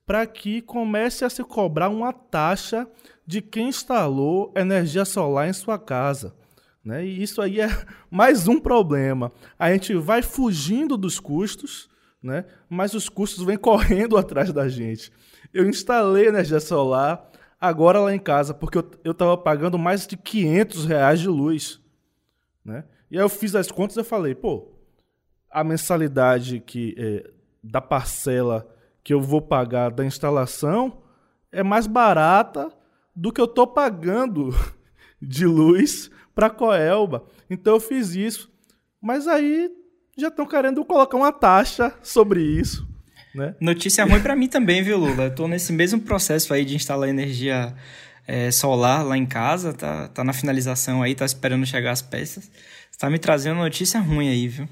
para 0.06 0.26
que 0.26 0.62
comece 0.62 1.24
a 1.24 1.30
se 1.30 1.44
cobrar 1.44 1.90
uma 1.90 2.12
taxa 2.12 2.88
de 3.26 3.42
quem 3.42 3.70
instalou 3.70 4.52
energia 4.56 5.06
solar 5.06 5.48
em 5.48 5.54
sua 5.54 5.80
casa. 5.80 6.36
Né? 6.84 7.06
E 7.06 7.24
isso 7.24 7.42
aí 7.42 7.62
é 7.62 7.70
mais 8.12 8.48
um 8.48 8.60
problema. 8.60 9.32
A 9.58 9.72
gente 9.72 9.94
vai 9.96 10.22
fugindo 10.22 10.98
dos 10.98 11.20
custos, 11.20 11.90
né? 12.22 12.46
mas 12.70 12.94
os 12.94 13.08
custos 13.08 13.44
vêm 13.46 13.56
correndo 13.58 14.18
atrás 14.18 14.52
da 14.52 14.68
gente. 14.68 15.12
Eu 15.54 15.70
instalei 15.70 16.28
energia 16.28 16.60
solar 16.60 17.30
agora 17.62 18.00
lá 18.00 18.14
em 18.14 18.20
casa, 18.20 18.56
porque 18.56 18.80
eu 19.04 19.12
estava 19.12 19.38
pagando 19.38 19.78
mais 19.78 20.08
de 20.08 20.18
500 20.18 20.86
reais 20.86 21.20
de 21.20 21.28
luz. 21.28 21.80
Né? 22.66 22.84
E 23.12 23.18
aí 23.18 23.24
eu 23.24 23.30
fiz 23.30 23.54
as 23.54 23.72
contas 23.72 23.96
e 23.98 24.04
falei, 24.04 24.34
pô, 24.34 24.68
a 25.50 25.64
mensalidade 25.64 26.60
que 26.60 26.96
é, 26.98 27.32
da 27.64 27.80
parcela 27.80 28.68
que 29.04 29.14
eu 29.14 29.22
vou 29.22 29.42
pagar 29.42 29.92
da 29.92 30.04
instalação 30.04 31.04
é 31.52 31.62
mais 31.62 31.86
barata 31.86 32.72
do 33.16 33.32
que 33.32 33.40
eu 33.40 33.46
estou 33.46 33.68
pagando 33.68 34.50
de 35.22 35.46
luz 35.46 36.10
para 36.34 36.50
Coelba. 36.50 37.26
Então 37.50 37.76
eu 37.76 37.80
fiz 37.80 38.16
isso. 38.16 38.52
Mas 39.00 39.28
aí 39.28 39.70
já 40.18 40.30
estão 40.30 40.46
querendo 40.46 40.84
colocar 40.86 41.18
uma 41.18 41.32
taxa 41.32 41.94
sobre 42.02 42.42
isso. 42.42 42.91
Né? 43.34 43.56
Notícia 43.60 44.04
ruim 44.06 44.22
para 44.22 44.36
mim 44.36 44.48
também, 44.48 44.84
viu, 44.84 44.98
Lula? 44.98 45.24
Eu 45.24 45.36
tô 45.36 45.48
nesse 45.48 45.72
mesmo 45.72 46.02
processo 46.02 46.54
aí 46.54 46.66
de 46.66 46.76
instalar 46.76 47.08
energia 47.08 47.74
é, 48.28 48.52
solar 48.52 49.06
lá 49.06 49.18
em 49.18 49.26
casa, 49.26 49.74
tá, 49.74 50.08
tá 50.10 50.24
na 50.24 50.34
finalização 50.34 51.02
aí, 51.02 51.16
tá 51.16 51.26
esperando 51.26 51.66
chegar 51.66 51.92
as 51.92 52.02
peças. 52.02 52.52
Está 52.92 53.10
me 53.10 53.18
trazendo 53.18 53.58
notícia 53.58 54.00
ruim 54.00 54.30
aí, 54.30 54.48
viu? 54.48 54.70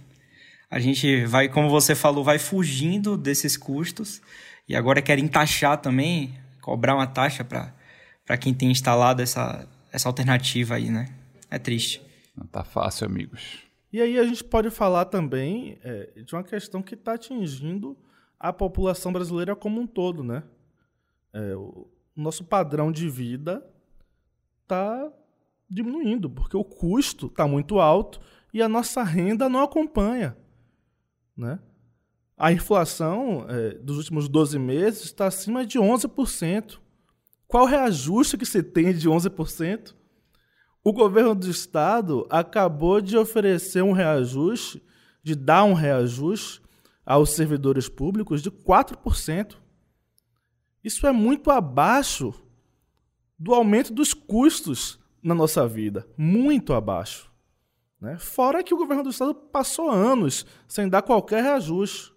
A 0.70 0.80
gente 0.80 1.26
vai, 1.26 1.50
como 1.50 1.70
você 1.70 1.96
falou, 1.96 2.24
vai 2.24 2.38
fugindo 2.38 3.18
desses 3.18 3.58
custos 3.58 4.22
e 4.68 4.76
agora 4.76 5.02
querem 5.02 5.28
taxar 5.28 5.78
também, 5.78 6.34
cobrar 6.62 6.96
uma 6.96 7.08
taxa 7.08 7.44
para 7.44 8.38
quem 8.38 8.54
tem 8.54 8.70
instalado 8.70 9.22
essa, 9.22 9.68
essa 9.92 10.08
alternativa 10.08 10.76
aí, 10.76 10.90
né? 10.90 11.08
É 11.50 11.58
triste. 11.58 12.02
Não 12.38 12.46
tá 12.46 12.64
fácil, 12.64 13.08
amigos. 13.08 13.64
E 13.92 14.00
aí 14.00 14.20
a 14.20 14.24
gente 14.24 14.44
pode 14.44 14.70
falar 14.70 15.06
também 15.06 15.80
é, 15.84 16.22
de 16.24 16.36
uma 16.36 16.44
questão 16.44 16.84
que 16.84 16.94
está 16.94 17.14
atingindo 17.14 17.98
a 18.40 18.54
população 18.54 19.12
brasileira 19.12 19.56
como 19.56 19.82
um 19.82 19.88
todo, 19.88 20.24
né? 20.24 20.44
É, 21.34 21.56
o 21.56 21.88
nosso 22.16 22.44
padrão 22.44 22.92
de 22.92 23.10
vida 23.10 23.64
está 24.64 25.12
diminuindo, 25.70 26.30
porque 26.30 26.58
o 26.58 26.64
custo 26.64 27.28
está 27.28 27.48
muito 27.48 27.80
alto 27.80 28.20
e 28.54 28.62
a 28.62 28.70
nossa 28.70 29.04
renda 29.04 29.48
não 29.50 29.62
acompanha. 29.62 30.36
Né? 31.36 31.60
A 32.38 32.52
inflação 32.52 33.46
é, 33.48 33.76
dos 33.76 33.98
últimos 33.98 34.28
12 34.28 34.58
meses 34.58 35.04
está 35.04 35.28
acima 35.28 35.66
de 35.66 35.78
11%. 35.78 36.80
Qual 37.48 37.66
reajuste 37.66 38.38
que 38.38 38.46
você 38.46 38.64
tem 38.64 38.94
de 38.94 39.10
11%? 39.10 39.94
O 40.84 40.94
governo 40.94 41.36
do 41.36 41.50
estado 41.50 42.26
acabou 42.30 43.02
de 43.02 43.18
oferecer 43.18 43.84
um 43.84 43.92
reajuste, 43.92 44.82
de 45.22 45.36
dar 45.36 45.64
um 45.64 45.74
reajuste 45.74 46.62
aos 47.10 47.32
servidores 47.32 47.90
públicos 47.90 48.44
de 48.44 48.52
4%. 48.52 49.56
Isso 50.84 51.08
é 51.08 51.12
muito 51.12 51.50
abaixo 51.50 52.32
do 53.38 53.52
aumento 53.56 53.92
dos 53.92 54.14
custos 54.14 55.00
na 55.24 55.34
nossa 55.34 55.68
vida. 55.68 56.08
Muito 56.16 56.72
abaixo. 56.72 57.32
Né? 58.00 58.20
Fora 58.20 58.64
que 58.64 58.76
o 58.76 58.78
governo 58.78 59.02
do 59.02 59.10
estado 59.10 59.34
passou 59.34 59.90
anos 59.90 60.46
sem 60.68 60.88
dar 60.88 61.02
qualquer 61.02 61.42
reajuste. 61.42 62.14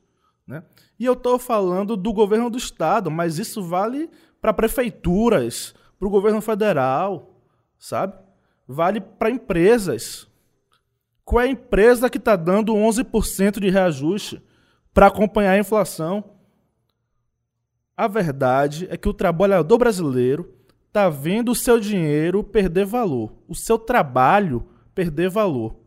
Né? 0.46 0.62
E 1.00 1.06
eu 1.06 1.14
estou 1.14 1.38
falando 1.38 1.96
do 1.96 2.12
governo 2.12 2.50
do 2.50 2.58
estado, 2.58 3.10
mas 3.10 3.38
isso 3.38 3.62
vale 3.62 4.10
para 4.42 4.52
prefeituras, 4.52 5.74
para 5.98 6.06
o 6.06 6.10
governo 6.10 6.42
federal, 6.42 7.40
sabe? 7.78 8.14
Vale 8.68 9.00
para 9.00 9.30
empresas. 9.30 10.28
Qual 11.24 11.40
é 11.40 11.44
a 11.44 11.50
empresa 11.50 12.10
que 12.10 12.18
está 12.18 12.36
dando 12.36 12.74
11% 12.74 13.58
de 13.58 13.70
reajuste? 13.70 14.42
Para 14.92 15.06
acompanhar 15.06 15.52
a 15.52 15.58
inflação. 15.58 16.24
A 17.96 18.08
verdade 18.08 18.86
é 18.90 18.96
que 18.96 19.08
o 19.08 19.14
trabalhador 19.14 19.78
brasileiro 19.78 20.52
está 20.88 21.08
vendo 21.08 21.52
o 21.52 21.54
seu 21.54 21.80
dinheiro 21.80 22.44
perder 22.44 22.84
valor, 22.84 23.32
o 23.48 23.54
seu 23.54 23.78
trabalho 23.78 24.66
perder 24.94 25.30
valor. 25.30 25.80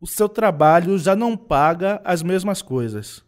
O 0.00 0.06
seu 0.06 0.28
trabalho 0.28 0.98
já 0.98 1.16
não 1.16 1.36
paga 1.36 2.00
as 2.04 2.22
mesmas 2.22 2.62
coisas. 2.62 3.24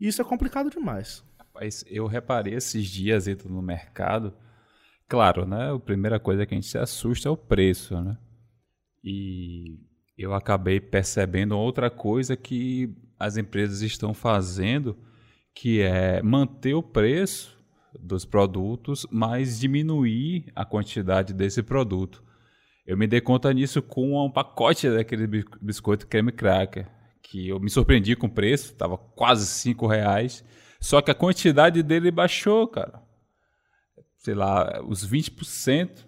Isso 0.00 0.22
é 0.22 0.24
complicado 0.24 0.70
demais. 0.70 1.24
Rapaz, 1.38 1.84
eu 1.88 2.06
reparei 2.06 2.54
esses 2.54 2.86
dias 2.86 3.26
indo 3.26 3.48
no 3.48 3.60
mercado. 3.60 4.32
Claro, 5.08 5.44
né? 5.44 5.72
A 5.74 5.78
primeira 5.78 6.20
coisa 6.20 6.46
que 6.46 6.54
a 6.54 6.56
gente 6.56 6.68
se 6.68 6.78
assusta 6.78 7.28
é 7.28 7.32
o 7.32 7.36
preço, 7.36 8.00
né? 8.00 8.16
E 9.02 9.80
eu 10.16 10.32
acabei 10.34 10.80
percebendo 10.80 11.58
outra 11.58 11.90
coisa 11.90 12.36
que 12.36 12.94
as 13.18 13.36
empresas 13.36 13.82
estão 13.82 14.14
fazendo, 14.14 14.96
que 15.54 15.80
é 15.80 16.22
manter 16.22 16.74
o 16.74 16.82
preço 16.82 17.58
dos 17.98 18.24
produtos, 18.24 19.06
mas 19.10 19.58
diminuir 19.58 20.52
a 20.54 20.64
quantidade 20.64 21.32
desse 21.32 21.62
produto. 21.62 22.22
Eu 22.86 22.96
me 22.96 23.06
dei 23.06 23.20
conta 23.20 23.52
nisso 23.52 23.82
com 23.82 24.24
um 24.24 24.30
pacote 24.30 24.88
daquele 24.88 25.26
biscoito 25.60 26.06
creme 26.06 26.32
cracker, 26.32 26.88
que 27.22 27.48
eu 27.48 27.60
me 27.60 27.68
surpreendi 27.68 28.16
com 28.16 28.26
o 28.26 28.30
preço, 28.30 28.72
estava 28.72 28.96
quase 28.96 29.46
cinco 29.46 29.86
reais, 29.86 30.44
só 30.80 31.02
que 31.02 31.10
a 31.10 31.14
quantidade 31.14 31.82
dele 31.82 32.10
baixou, 32.10 32.66
cara. 32.68 33.02
Sei 34.16 34.34
lá, 34.34 34.82
os 34.86 35.06
20%. 35.06 36.06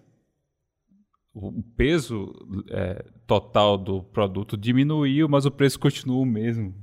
O 1.33 1.63
peso 1.77 2.33
é, 2.71 3.05
total 3.27 3.79
do 3.79 4.03
produto 4.03 4.57
diminuiu, 4.57 5.29
mas 5.29 5.47
o 5.47 5.51
preço 5.51 5.79
continua 5.79 6.19
o 6.19 6.27
mesmo. 6.27 6.75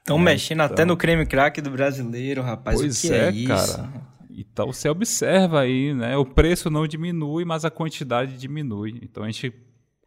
Estão 0.00 0.18
é, 0.18 0.22
mexendo 0.22 0.62
então... 0.62 0.74
até 0.74 0.84
no 0.84 0.96
creme 0.96 1.24
crack 1.26 1.60
do 1.60 1.70
brasileiro, 1.70 2.42
rapaz. 2.42 2.80
Pois 2.80 2.98
o 2.98 3.00
que 3.00 3.12
é, 3.12 3.28
é 3.28 3.30
isso? 3.30 3.48
cara. 3.48 4.10
Então 4.30 4.72
você 4.72 4.88
observa 4.88 5.60
aí, 5.60 5.94
né? 5.94 6.16
O 6.16 6.24
preço 6.24 6.70
não 6.70 6.86
diminui, 6.86 7.44
mas 7.44 7.64
a 7.64 7.70
quantidade 7.70 8.38
diminui. 8.38 8.98
Então 9.02 9.22
a 9.22 9.26
gente 9.26 9.52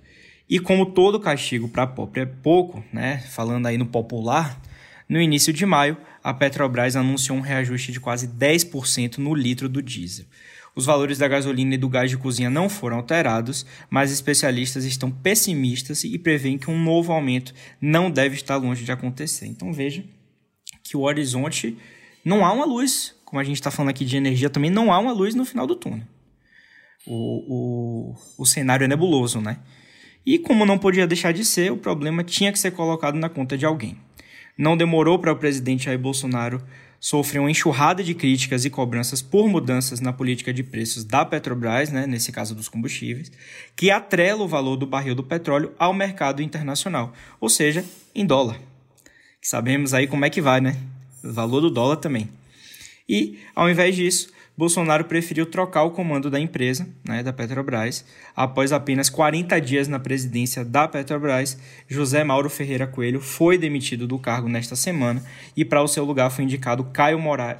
E 0.46 0.60
como 0.60 0.84
todo 0.84 1.18
castigo 1.18 1.70
para 1.70 1.86
pobre 1.86 2.20
é 2.20 2.26
pouco, 2.26 2.84
né? 2.92 3.24
Falando 3.30 3.64
aí 3.64 3.78
no 3.78 3.86
popular, 3.86 4.60
no 5.08 5.18
início 5.18 5.54
de 5.54 5.64
maio, 5.64 5.96
a 6.22 6.34
Petrobras 6.34 6.96
anunciou 6.96 7.38
um 7.38 7.40
reajuste 7.40 7.92
de 7.92 7.98
quase 7.98 8.28
10% 8.28 9.16
no 9.16 9.34
litro 9.34 9.66
do 9.66 9.80
diesel. 9.80 10.26
Os 10.76 10.84
valores 10.84 11.16
da 11.16 11.28
gasolina 11.28 11.76
e 11.76 11.78
do 11.78 11.88
gás 11.88 12.10
de 12.10 12.18
cozinha 12.18 12.50
não 12.50 12.68
foram 12.68 12.98
alterados, 12.98 13.64
mas 13.88 14.12
especialistas 14.12 14.84
estão 14.84 15.10
pessimistas 15.10 16.04
e 16.04 16.18
prevêem 16.18 16.58
que 16.58 16.70
um 16.70 16.78
novo 16.78 17.10
aumento 17.10 17.54
não 17.80 18.10
deve 18.10 18.34
estar 18.34 18.56
longe 18.56 18.84
de 18.84 18.92
acontecer. 18.92 19.46
Então 19.46 19.72
veja 19.72 20.04
que 20.90 20.96
o 20.96 21.02
horizonte 21.02 21.78
não 22.24 22.44
há 22.44 22.52
uma 22.52 22.64
luz, 22.64 23.14
como 23.24 23.38
a 23.38 23.44
gente 23.44 23.54
está 23.54 23.70
falando 23.70 23.90
aqui 23.90 24.04
de 24.04 24.16
energia, 24.16 24.50
também 24.50 24.72
não 24.72 24.92
há 24.92 24.98
uma 24.98 25.12
luz 25.12 25.36
no 25.36 25.44
final 25.44 25.64
do 25.64 25.76
túnel. 25.76 26.02
O, 27.06 28.14
o, 28.16 28.16
o 28.38 28.44
cenário 28.44 28.84
é 28.84 28.88
nebuloso, 28.88 29.40
né? 29.40 29.58
E 30.26 30.36
como 30.36 30.66
não 30.66 30.76
podia 30.76 31.06
deixar 31.06 31.32
de 31.32 31.44
ser, 31.44 31.70
o 31.70 31.76
problema 31.76 32.24
tinha 32.24 32.50
que 32.50 32.58
ser 32.58 32.72
colocado 32.72 33.14
na 33.14 33.28
conta 33.28 33.56
de 33.56 33.64
alguém. 33.64 33.96
Não 34.58 34.76
demorou 34.76 35.16
para 35.16 35.32
o 35.32 35.36
presidente 35.36 35.84
Jair 35.84 35.98
Bolsonaro 35.98 36.60
sofreu 36.98 37.42
uma 37.42 37.50
enxurrada 37.50 38.02
de 38.02 38.12
críticas 38.12 38.64
e 38.64 38.70
cobranças 38.70 39.22
por 39.22 39.48
mudanças 39.48 40.00
na 40.00 40.12
política 40.12 40.52
de 40.52 40.62
preços 40.62 41.04
da 41.04 41.24
Petrobras, 41.24 41.90
né, 41.90 42.06
nesse 42.06 42.30
caso 42.30 42.54
dos 42.54 42.68
combustíveis, 42.68 43.32
que 43.74 43.90
atrela 43.90 44.42
o 44.42 44.48
valor 44.48 44.76
do 44.76 44.86
barril 44.86 45.14
do 45.14 45.22
petróleo 45.22 45.72
ao 45.78 45.94
mercado 45.94 46.42
internacional, 46.42 47.14
ou 47.40 47.48
seja, 47.48 47.84
em 48.14 48.26
dólar. 48.26 48.60
Sabemos 49.42 49.94
aí 49.94 50.06
como 50.06 50.24
é 50.24 50.30
que 50.30 50.40
vai, 50.40 50.60
né? 50.60 50.76
O 51.24 51.32
valor 51.32 51.60
do 51.60 51.70
dólar 51.70 51.96
também. 51.96 52.28
E, 53.08 53.38
ao 53.54 53.68
invés 53.68 53.96
disso, 53.96 54.30
Bolsonaro 54.60 55.06
preferiu 55.06 55.46
trocar 55.46 55.84
o 55.84 55.90
comando 55.90 56.28
da 56.30 56.38
empresa, 56.38 56.86
né, 57.02 57.22
da 57.22 57.32
Petrobras. 57.32 58.04
Após 58.36 58.72
apenas 58.72 59.08
40 59.08 59.58
dias 59.58 59.88
na 59.88 59.98
presidência 59.98 60.62
da 60.62 60.86
Petrobras, 60.86 61.58
José 61.88 62.22
Mauro 62.22 62.50
Ferreira 62.50 62.86
Coelho 62.86 63.22
foi 63.22 63.56
demitido 63.56 64.06
do 64.06 64.18
cargo 64.18 64.50
nesta 64.50 64.76
semana 64.76 65.24
e 65.56 65.64
para 65.64 65.82
o 65.82 65.88
seu 65.88 66.04
lugar 66.04 66.30
foi 66.30 66.44
indicado 66.44 66.84
Caio, 66.92 67.18
Mora... 67.18 67.56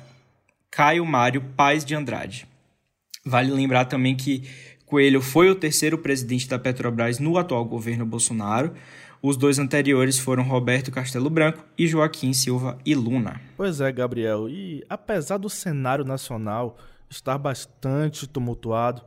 Caio 0.70 1.06
Mário 1.06 1.40
Paz 1.56 1.86
de 1.86 1.94
Andrade. 1.94 2.46
Vale 3.24 3.50
lembrar 3.50 3.86
também 3.86 4.14
que 4.14 4.42
Coelho 4.84 5.22
foi 5.22 5.48
o 5.48 5.54
terceiro 5.54 5.96
presidente 5.96 6.48
da 6.48 6.58
Petrobras 6.58 7.18
no 7.18 7.38
atual 7.38 7.64
governo 7.64 8.04
Bolsonaro. 8.04 8.74
Os 9.22 9.36
dois 9.36 9.58
anteriores 9.58 10.18
foram 10.18 10.42
Roberto 10.42 10.90
Castelo 10.90 11.28
Branco 11.28 11.62
e 11.76 11.86
Joaquim 11.86 12.32
Silva 12.32 12.78
e 12.86 12.94
Luna. 12.94 13.38
Pois 13.54 13.78
é, 13.78 13.92
Gabriel. 13.92 14.48
E 14.48 14.82
apesar 14.88 15.36
do 15.36 15.50
cenário 15.50 16.06
nacional 16.06 16.78
estar 17.10 17.36
bastante 17.36 18.26
tumultuado 18.26 19.02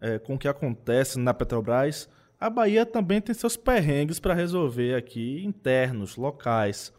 é, 0.00 0.18
com 0.18 0.34
o 0.34 0.38
que 0.38 0.48
acontece 0.48 1.16
na 1.16 1.32
Petrobras, 1.32 2.08
a 2.40 2.50
Bahia 2.50 2.84
também 2.84 3.20
tem 3.20 3.32
seus 3.32 3.56
perrengues 3.56 4.18
para 4.18 4.34
resolver 4.34 4.96
aqui, 4.96 5.44
internos, 5.44 6.16
locais. 6.16 6.92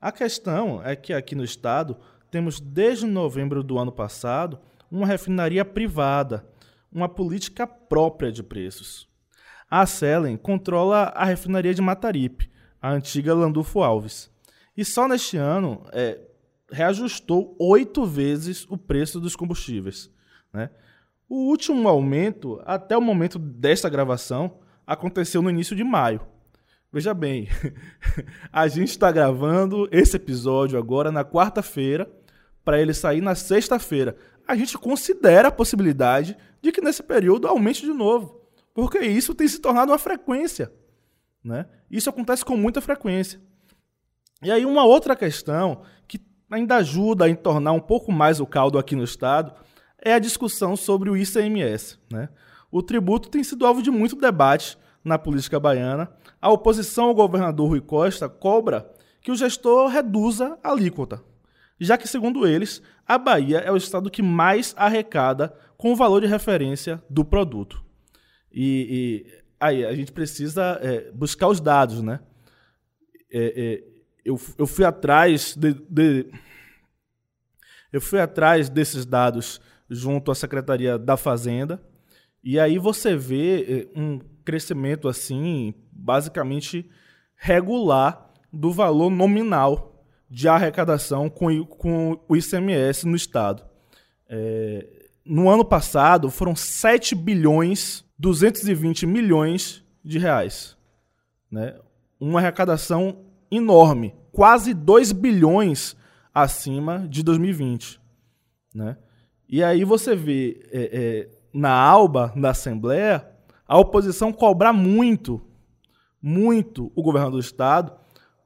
A 0.00 0.12
questão 0.12 0.80
é 0.84 0.94
que 0.94 1.12
aqui 1.12 1.34
no 1.34 1.42
estado 1.42 1.96
temos 2.30 2.60
desde 2.60 3.04
novembro 3.04 3.64
do 3.64 3.78
ano 3.78 3.90
passado 3.90 4.60
uma 4.88 5.08
refinaria 5.08 5.64
privada, 5.64 6.46
uma 6.92 7.08
política 7.08 7.66
própria 7.66 8.30
de 8.30 8.44
preços. 8.44 9.08
A 9.68 9.84
Selen 9.84 10.36
controla 10.36 11.12
a 11.14 11.24
refinaria 11.24 11.74
de 11.74 11.82
Mataripe, 11.82 12.50
a 12.80 12.90
antiga 12.90 13.34
Landulfo 13.34 13.82
Alves. 13.82 14.30
E 14.76 14.84
só 14.84 15.08
neste 15.08 15.36
ano 15.36 15.84
é, 15.92 16.20
reajustou 16.70 17.56
oito 17.58 18.04
vezes 18.04 18.66
o 18.70 18.78
preço 18.78 19.18
dos 19.20 19.34
combustíveis. 19.34 20.10
Né? 20.52 20.70
O 21.28 21.48
último 21.48 21.88
aumento, 21.88 22.62
até 22.64 22.96
o 22.96 23.00
momento 23.00 23.38
desta 23.38 23.88
gravação, 23.88 24.58
aconteceu 24.86 25.42
no 25.42 25.50
início 25.50 25.74
de 25.74 25.82
maio. 25.82 26.20
Veja 26.92 27.12
bem, 27.12 27.48
a 28.52 28.68
gente 28.68 28.90
está 28.90 29.10
gravando 29.10 29.88
esse 29.90 30.16
episódio 30.16 30.78
agora 30.78 31.10
na 31.10 31.24
quarta-feira, 31.24 32.08
para 32.64 32.80
ele 32.80 32.94
sair 32.94 33.20
na 33.20 33.34
sexta-feira. 33.34 34.16
A 34.46 34.56
gente 34.56 34.78
considera 34.78 35.48
a 35.48 35.52
possibilidade 35.52 36.36
de 36.62 36.72
que 36.72 36.80
nesse 36.80 37.02
período 37.02 37.46
aumente 37.48 37.82
de 37.82 37.92
novo, 37.92 38.45
porque 38.76 38.98
isso 38.98 39.34
tem 39.34 39.48
se 39.48 39.58
tornado 39.58 39.90
uma 39.90 39.96
frequência. 39.98 40.70
Né? 41.42 41.64
Isso 41.90 42.10
acontece 42.10 42.44
com 42.44 42.58
muita 42.58 42.82
frequência. 42.82 43.40
E 44.42 44.50
aí, 44.52 44.66
uma 44.66 44.84
outra 44.84 45.16
questão 45.16 45.80
que 46.06 46.20
ainda 46.50 46.76
ajuda 46.76 47.24
a 47.24 47.30
entornar 47.30 47.72
um 47.72 47.80
pouco 47.80 48.12
mais 48.12 48.38
o 48.38 48.44
caldo 48.44 48.78
aqui 48.78 48.94
no 48.94 49.02
Estado 49.02 49.54
é 49.98 50.12
a 50.12 50.18
discussão 50.18 50.76
sobre 50.76 51.08
o 51.08 51.16
ICMS. 51.16 51.98
Né? 52.12 52.28
O 52.70 52.82
tributo 52.82 53.30
tem 53.30 53.42
sido 53.42 53.64
alvo 53.64 53.80
de 53.80 53.90
muito 53.90 54.14
debate 54.14 54.76
na 55.02 55.18
política 55.18 55.58
baiana. 55.58 56.12
A 56.38 56.50
oposição 56.50 57.06
ao 57.06 57.14
governador 57.14 57.70
Rui 57.70 57.80
Costa 57.80 58.28
cobra 58.28 58.92
que 59.22 59.32
o 59.32 59.36
gestor 59.36 59.88
reduza 59.88 60.58
a 60.62 60.70
alíquota, 60.70 61.22
já 61.80 61.96
que, 61.96 62.06
segundo 62.06 62.46
eles, 62.46 62.82
a 63.08 63.16
Bahia 63.16 63.60
é 63.60 63.72
o 63.72 63.76
estado 63.78 64.10
que 64.10 64.20
mais 64.20 64.74
arrecada 64.76 65.56
com 65.78 65.94
o 65.94 65.96
valor 65.96 66.20
de 66.20 66.26
referência 66.26 67.02
do 67.08 67.24
produto. 67.24 67.85
E, 68.58 69.26
e 69.28 69.42
aí 69.60 69.84
a 69.84 69.94
gente 69.94 70.10
precisa 70.10 70.78
é, 70.80 71.10
buscar 71.12 71.48
os 71.48 71.60
dados, 71.60 72.00
né? 72.00 72.20
É, 73.30 73.52
é, 73.54 73.84
eu, 74.24 74.40
eu 74.56 74.66
fui 74.66 74.86
atrás 74.86 75.54
de, 75.54 75.74
de, 75.74 76.26
eu 77.92 78.00
fui 78.00 78.18
atrás 78.18 78.70
desses 78.70 79.04
dados 79.04 79.60
junto 79.90 80.30
à 80.30 80.34
Secretaria 80.34 80.98
da 80.98 81.18
Fazenda 81.18 81.82
e 82.42 82.58
aí 82.58 82.78
você 82.78 83.14
vê 83.14 83.60
eh, 83.62 83.88
um 83.94 84.20
crescimento 84.44 85.06
assim 85.06 85.74
basicamente 85.92 86.88
regular 87.36 88.32
do 88.52 88.72
valor 88.72 89.10
nominal 89.10 90.02
de 90.30 90.48
arrecadação 90.48 91.28
com, 91.28 91.64
com 91.66 92.18
o 92.26 92.36
ICMS 92.36 93.06
no 93.06 93.16
estado. 93.16 93.64
É, 94.28 94.86
no 95.24 95.50
ano 95.50 95.64
passado 95.64 96.30
foram 96.30 96.56
7 96.56 97.14
bilhões 97.14 98.05
220 98.18 99.06
milhões 99.06 99.84
de 100.04 100.18
reais, 100.18 100.76
né? 101.50 101.78
Uma 102.18 102.40
arrecadação 102.40 103.26
enorme, 103.50 104.14
quase 104.32 104.72
2 104.72 105.12
bilhões 105.12 105.96
acima 106.32 107.06
de 107.08 107.22
2020. 107.22 108.00
Né? 108.74 108.96
E 109.48 109.64
aí 109.64 109.84
você 109.84 110.14
vê 110.14 110.60
é, 110.70 110.90
é, 110.92 111.30
na 111.52 111.72
alba 111.72 112.32
da 112.36 112.50
Assembleia 112.50 113.26
a 113.66 113.78
oposição 113.78 114.32
cobrar 114.32 114.72
muito, 114.72 115.42
muito 116.20 116.92
o 116.94 117.02
governo 117.02 117.32
do 117.32 117.38
Estado 117.38 117.92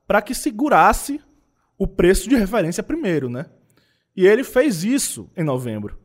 para 0.06 0.22
que 0.22 0.35
segurasse 0.35 1.20
o 1.76 1.87
preço 1.87 2.28
de 2.28 2.37
referência 2.37 2.83
primeiro. 2.83 3.28
Né? 3.28 3.46
E 4.16 4.26
ele 4.26 4.44
fez 4.44 4.85
isso 4.85 5.30
em 5.37 5.42
novembro. 5.42 5.98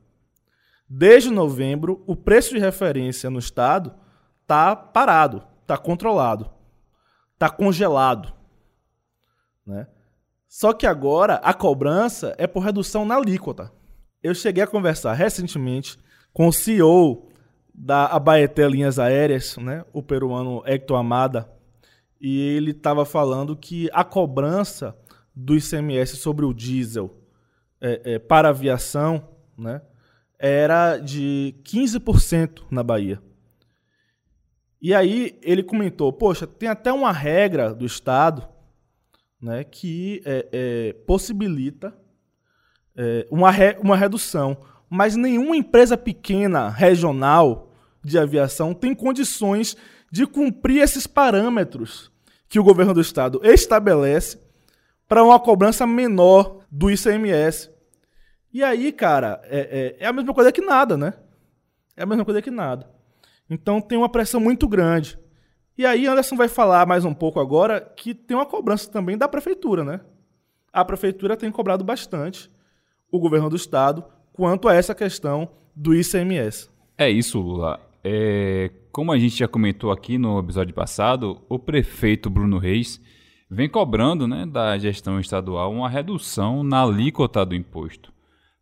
Desde 0.88 1.32
novembro, 1.32 2.04
o 2.06 2.16
preço 2.16 2.54
de 2.54 2.60
referência 2.60 3.30
no 3.30 3.40
Estado 3.40 3.94
está 4.42 4.76
parado, 4.76 5.44
está 5.62 5.78
controlado, 5.78 6.50
está 7.34 7.50
congelado. 7.50 8.34
Né? 9.66 9.88
Só 10.48 10.74
que 10.74 10.86
agora 10.86 11.36
a 11.36 11.54
cobrança 11.54 12.36
é 12.38 12.46
por 12.46 12.62
redução 12.62 13.04
na 13.06 13.16
alíquota. 13.16 13.72
Eu 14.22 14.34
cheguei 14.34 14.64
a 14.64 14.68
conversar 14.68 15.14
recentemente 15.14 16.00
com 16.32 16.48
o 16.48 16.54
CEO 16.54 17.30
da 17.74 18.06
Abaeté 18.06 18.68
Linhas 18.68 18.98
Aéreas, 18.98 19.58
né, 19.58 19.84
o 19.92 20.02
peruano 20.02 20.64
Hector 20.66 20.98
Amada, 20.98 21.50
e 22.22 22.40
ele 22.40 22.72
estava 22.72 23.06
falando 23.06 23.56
que 23.56 23.90
a 23.92 24.04
cobrança 24.04 24.96
do 25.36 25.56
ICMS 25.56 26.16
sobre 26.16 26.46
o 26.46 26.54
diesel 26.54 27.22
é, 27.82 28.14
é, 28.14 28.20
para 28.20 28.50
aviação 28.50 29.28
né, 29.58 29.82
era 30.48 31.00
de 31.00 31.56
15% 31.64 32.66
na 32.70 32.84
Bahia. 32.84 33.20
E 34.80 34.94
aí 34.94 35.40
ele 35.42 35.64
comentou: 35.64 36.14
poxa, 36.14 36.46
tem 36.46 36.70
até 36.70 36.94
uma 36.94 37.12
regra 37.12 37.74
do 37.74 37.84
Estado 37.84 38.48
né, 39.42 39.64
que 39.64 40.22
é, 40.24 40.48
é, 40.52 40.94
possibilita 41.08 41.98
é, 42.96 43.28
uma, 43.32 43.50
re, 43.50 43.76
uma 43.82 43.98
redução. 43.98 44.56
Mas 44.88 45.16
nenhuma 45.16 45.58
empresa 45.58 45.98
pequena, 45.98 46.70
regional, 46.70 47.72
de 48.04 48.20
aviação 48.20 48.72
tem 48.72 48.94
condições 48.94 49.76
de 50.12 50.28
cumprir 50.28 50.84
esses 50.84 51.08
parâmetros 51.08 52.12
que 52.48 52.60
o 52.60 52.64
governo 52.64 52.94
do 52.94 53.02
estado 53.02 53.42
estabelece 53.44 54.40
para 55.08 55.24
uma 55.24 55.40
cobrança 55.40 55.88
menor 55.88 56.60
do 56.70 56.92
ICMS. 56.92 57.72
E 58.56 58.64
aí, 58.64 58.90
cara, 58.94 59.42
é, 59.50 59.96
é, 60.00 60.06
é, 60.06 60.08
a 60.08 60.14
mesma 60.14 60.34
coisa 60.34 60.50
que 60.50 60.62
nada, 60.62 60.96
né? 60.96 61.14
É 61.94 62.04
a 62.04 62.06
mesma 62.06 62.24
coisa 62.24 62.42
que 62.42 62.50
nada. 62.50 62.90
Então 63.50 63.82
tem 63.82 63.98
uma 63.98 64.08
pressão 64.08 64.40
muito 64.40 64.66
grande. 64.66 65.20
E 65.78 65.86
aí 65.86 66.08
Anderson 66.08 66.38
vai 66.38 66.48
falar 66.48 66.86
mais 66.86 67.04
um 67.04 67.14
pouco 67.14 67.38
agora 67.38 67.82
que 67.82 68.14
tem 68.14 68.38
uma 68.38 68.46
cobrança 68.46 68.90
também 68.90 69.18
da 69.18 69.28
prefeitura, 69.28 69.84
né? 69.84 70.00
A 70.72 70.86
prefeitura 70.86 71.36
tem 71.36 71.52
cobrado 71.52 71.84
bastante 71.84 72.50
o 73.12 73.20
governo 73.20 73.50
do 73.50 73.58
estado 73.58 74.06
quanto 74.32 74.70
a 74.70 74.74
essa 74.74 74.96
questão 74.96 75.50
do 75.76 75.94
ICMS. 75.94 76.70
É 76.98 77.10
isso, 77.10 77.42
Lula. 77.42 77.78
É, 78.02 78.72
como 78.90 79.12
a 79.12 79.18
gente 79.20 79.36
já 79.36 79.50
comentou 79.50 79.92
aqui 79.92 80.18
no 80.18 80.40
episódio 80.40 80.74
passado, 80.74 81.42
o 81.50 81.60
prefeito 81.60 82.30
Bruno 82.30 82.58
Reis 82.58 83.02
vem 83.52 83.68
cobrando 83.68 84.26
né, 84.26 84.46
da 84.46 84.78
gestão 84.78 85.20
estadual 85.20 85.74
uma 85.74 85.90
redução 85.90 86.64
na 86.64 86.84
alíquota 86.84 87.46
do 87.46 87.54
imposto 87.54 88.15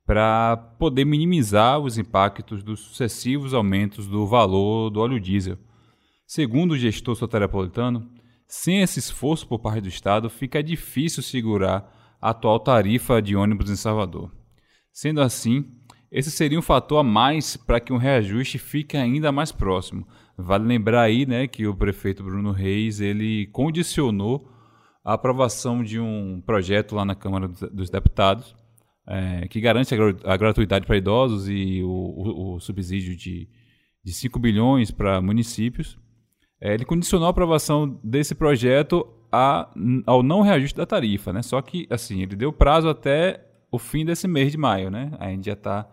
para 0.06 0.58
poder 0.78 1.06
minimizar 1.06 1.80
os 1.80 1.98
impactos 1.98 2.62
dos 2.62 2.82
sucessivos 2.82 3.54
aumentos 3.54 4.08
do 4.08 4.28
valor 4.28 4.90
do 4.90 5.00
óleo 5.00 5.20
diesel. 5.20 5.58
Segundo 6.26 6.72
o 6.72 6.78
gestor 6.78 7.16
soteropolitano, 7.16 8.10
sem 8.48 8.82
esse 8.82 9.00
esforço 9.00 9.48
por 9.48 9.60
parte 9.60 9.82
do 9.82 9.88
Estado, 9.88 10.30
fica 10.30 10.62
difícil 10.62 11.24
segurar 11.24 12.18
a 12.22 12.32
atual 12.32 12.60
tarifa 12.60 13.22
de 13.22 13.36
ônibus 13.36 13.70
em 13.70 13.76
Salvador. 13.76 14.32
Sendo 14.92 15.22
assim, 15.22 15.66
esse 16.12 16.30
seria 16.30 16.60
um 16.60 16.62
fator 16.62 17.00
a 17.00 17.04
mais 17.04 17.56
para 17.58 17.80
que 17.80 17.94
um 17.94 17.98
reajuste 17.98 18.58
fique 18.58 18.98
ainda 18.98 19.32
mais 19.32 19.52
próximo. 19.52 20.08
Vale 20.38 20.66
lembrar 20.66 21.02
aí 21.02 21.26
né, 21.26 21.48
que 21.48 21.66
o 21.66 21.76
prefeito 21.76 22.24
Bruno 22.24 22.52
Reis 22.52 23.00
ele 23.00 23.48
condicionou 23.48 24.50
a 25.04 25.14
aprovação 25.14 25.84
de 25.84 26.00
um 26.00 26.42
projeto 26.46 26.96
lá 26.96 27.04
na 27.04 27.16
Câmara 27.16 27.48
dos 27.48 27.90
Deputados 27.90 28.56
é, 29.08 29.48
que 29.48 29.60
garante 29.60 29.94
a, 30.24 30.38
gratuidade 30.38 30.86
para 30.86 30.98
idosos 30.98 31.50
e 31.50 31.82
o, 31.84 31.88
o, 31.88 32.56
o 32.56 32.60
subsídio 32.60 33.16
de, 33.16 33.48
de 34.04 34.14
5 34.14 34.40
bilhões 34.40 34.92
para 34.92 35.22
municípios. 35.22 35.98
É, 36.60 36.74
ele 36.74 36.86
condicionou 36.86 37.28
a 37.28 37.32
aprovação 37.32 38.00
desse 38.04 38.34
projeto 38.34 39.06
a, 39.32 39.70
ao 40.06 40.24
não 40.24 40.42
reajuste 40.42 40.78
da 40.78 40.86
tarifa, 40.86 41.34
né? 41.34 41.42
Só 41.42 41.62
que, 41.62 41.88
assim, 41.90 42.22
ele 42.22 42.36
deu 42.36 42.54
prazo 42.54 42.88
até 42.88 43.46
o 43.72 43.78
fim 43.78 44.06
desse 44.06 44.28
mês 44.28 44.52
de 44.52 44.58
maio, 44.58 44.90
né? 44.90 45.12
A 45.20 45.30
gente 45.30 45.46
já 45.46 45.54
está 45.54 45.90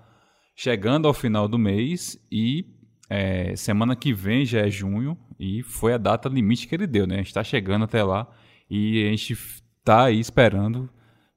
chegando 0.55 1.09
ao 1.09 1.15
final 1.15 1.49
do 1.49 1.59
mês 1.59 2.23
e 2.31 2.67
é, 3.09 3.57
semana 3.57 3.97
que 3.97 4.13
vem 4.13 4.45
já 4.45 4.61
é 4.61 4.71
junho 4.71 5.19
e 5.39 5.63
foi 5.63 5.95
a 5.95 5.99
data 5.99 6.29
limite 6.29 6.69
que 6.69 6.75
ele 6.75 6.87
deu, 6.87 7.07
né? 7.07 7.15
A 7.15 7.19
gente 7.19 7.29
está 7.29 7.43
chegando 7.43 7.85
até 7.85 8.05
lá 8.05 8.29
e 8.69 9.05
a 9.07 9.11
gente 9.11 9.33
está 9.33 10.05
aí 10.05 10.21
esperando 10.21 10.89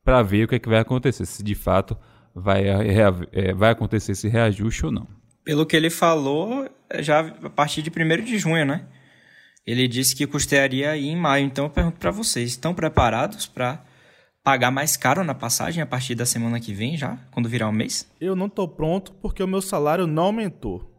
para 0.04 0.22
ver 0.22 0.46
o 0.46 0.48
que, 0.48 0.56
é 0.56 0.60
que 0.60 0.70
vai 0.70 0.80
acontecer, 0.80 1.26
se 1.26 1.44
de 1.44 1.56
fato 1.56 1.98
vai, 2.36 2.68
é, 2.68 3.54
vai 3.54 3.72
acontecer 3.72 4.12
esse 4.12 4.28
reajuste 4.28 4.86
ou 4.86 4.92
não. 4.92 5.08
Pelo 5.44 5.66
que 5.66 5.76
ele 5.76 5.90
falou, 5.90 6.70
é 6.90 7.02
já 7.02 7.20
a 7.20 7.50
partir 7.50 7.82
de 7.82 7.90
1 7.90 8.24
de 8.24 8.38
junho, 8.38 8.66
né? 8.66 8.88
Ele 9.66 9.88
disse 9.88 10.16
que 10.16 10.28
custearia 10.28 10.92
aí 10.92 11.08
em 11.08 11.16
maio. 11.16 11.46
Então 11.46 11.66
eu 11.66 11.70
pergunto 11.70 12.00
para 12.00 12.12
vocês, 12.12 12.50
estão 12.50 12.74
preparados 12.74 13.46
para 13.46 13.84
pagar 14.44 14.72
mais 14.72 14.98
caro 14.98 15.24
na 15.24 15.34
passagem 15.34 15.82
a 15.82 15.86
partir 15.86 16.16
da 16.16 16.26
semana 16.26 16.60
que 16.60 16.74
vem 16.74 16.98
já, 16.98 17.18
quando 17.32 17.48
virar 17.48 17.68
o 17.68 17.70
um 17.70 17.74
mês? 17.74 18.12
Eu 18.20 18.36
não 18.36 18.48
estou 18.48 18.68
pronto 18.68 19.14
porque 19.14 19.42
o 19.42 19.48
meu 19.48 19.62
salário 19.62 20.06
não 20.06 20.24
aumentou. 20.24 20.92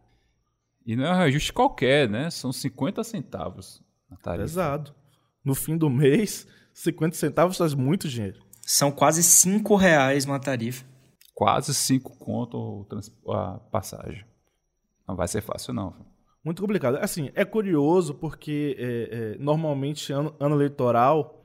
E 0.87 0.97
não 0.97 1.05
é 1.05 1.13
um 1.13 1.17
reajuste 1.17 1.53
qualquer, 1.53 2.09
né? 2.09 2.31
São 2.31 2.53
50 2.53 3.05
centavos 3.05 3.83
na 4.11 4.17
tarifa. 4.17 4.45
Pesado. 4.45 4.95
No 5.45 5.55
fim 5.55 5.77
do 5.77 5.91
mês, 5.91 6.47
50 6.73 7.17
centavos 7.17 7.57
faz 7.57 7.75
muito 7.75 8.09
dinheiro. 8.09 8.44
São 8.67 8.91
quase 8.91 9.23
5 9.23 9.75
reais 9.77 10.25
uma 10.25 10.41
tarifa. 10.41 10.85
Quase 11.35 11.75
5 11.75 12.17
conto 12.19 12.87
a 13.29 13.59
passagem. 13.71 14.25
Não 15.07 15.17
vai 15.17 15.29
ser 15.29 15.43
fácil, 15.43 15.75
não. 15.75 15.95
Muito 16.43 16.63
complicado. 16.63 16.97
Assim, 16.97 17.31
é 17.35 17.45
curioso 17.45 18.15
porque 18.15 18.77
é, 18.79 18.85
é, 18.85 19.39
normalmente 19.39 20.13
ano, 20.13 20.35
ano 20.39 20.55
eleitoral 20.55 21.45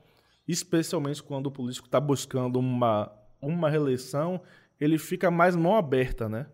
especialmente 0.52 1.22
quando 1.22 1.46
o 1.46 1.50
político 1.50 1.86
está 1.86 2.00
buscando 2.00 2.58
uma, 2.58 3.12
uma 3.40 3.70
reeleição, 3.70 4.40
ele 4.80 4.98
fica 4.98 5.30
mais 5.30 5.54
mão 5.54 5.76
aberta, 5.76 6.28
né? 6.28 6.46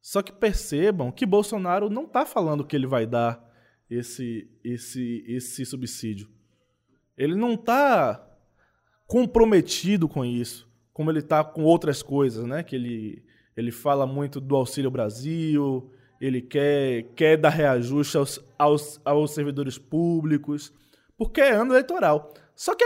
Só 0.00 0.22
que 0.22 0.32
percebam 0.32 1.10
que 1.10 1.24
Bolsonaro 1.24 1.88
não 1.88 2.04
está 2.04 2.26
falando 2.26 2.64
que 2.64 2.76
ele 2.76 2.86
vai 2.86 3.06
dar 3.06 3.42
esse, 3.88 4.50
esse, 4.62 5.24
esse 5.26 5.64
subsídio. 5.64 6.28
Ele 7.16 7.34
não 7.34 7.54
está 7.54 8.33
comprometido 9.06 10.08
com 10.08 10.24
isso, 10.24 10.68
como 10.92 11.10
ele 11.10 11.20
está 11.20 11.42
com 11.44 11.62
outras 11.62 12.02
coisas, 12.02 12.44
né? 12.44 12.62
Que 12.62 12.76
ele, 12.76 13.24
ele 13.56 13.70
fala 13.70 14.06
muito 14.06 14.40
do 14.40 14.56
Auxílio 14.56 14.90
Brasil, 14.90 15.90
ele 16.20 16.40
quer, 16.40 17.04
quer 17.14 17.36
dar 17.36 17.50
reajuste 17.50 18.16
aos, 18.16 18.44
aos, 18.58 19.00
aos 19.04 19.30
servidores 19.32 19.78
públicos, 19.78 20.72
porque 21.16 21.40
é 21.40 21.52
ano 21.52 21.72
eleitoral. 21.72 22.32
Só 22.54 22.74
que 22.74 22.84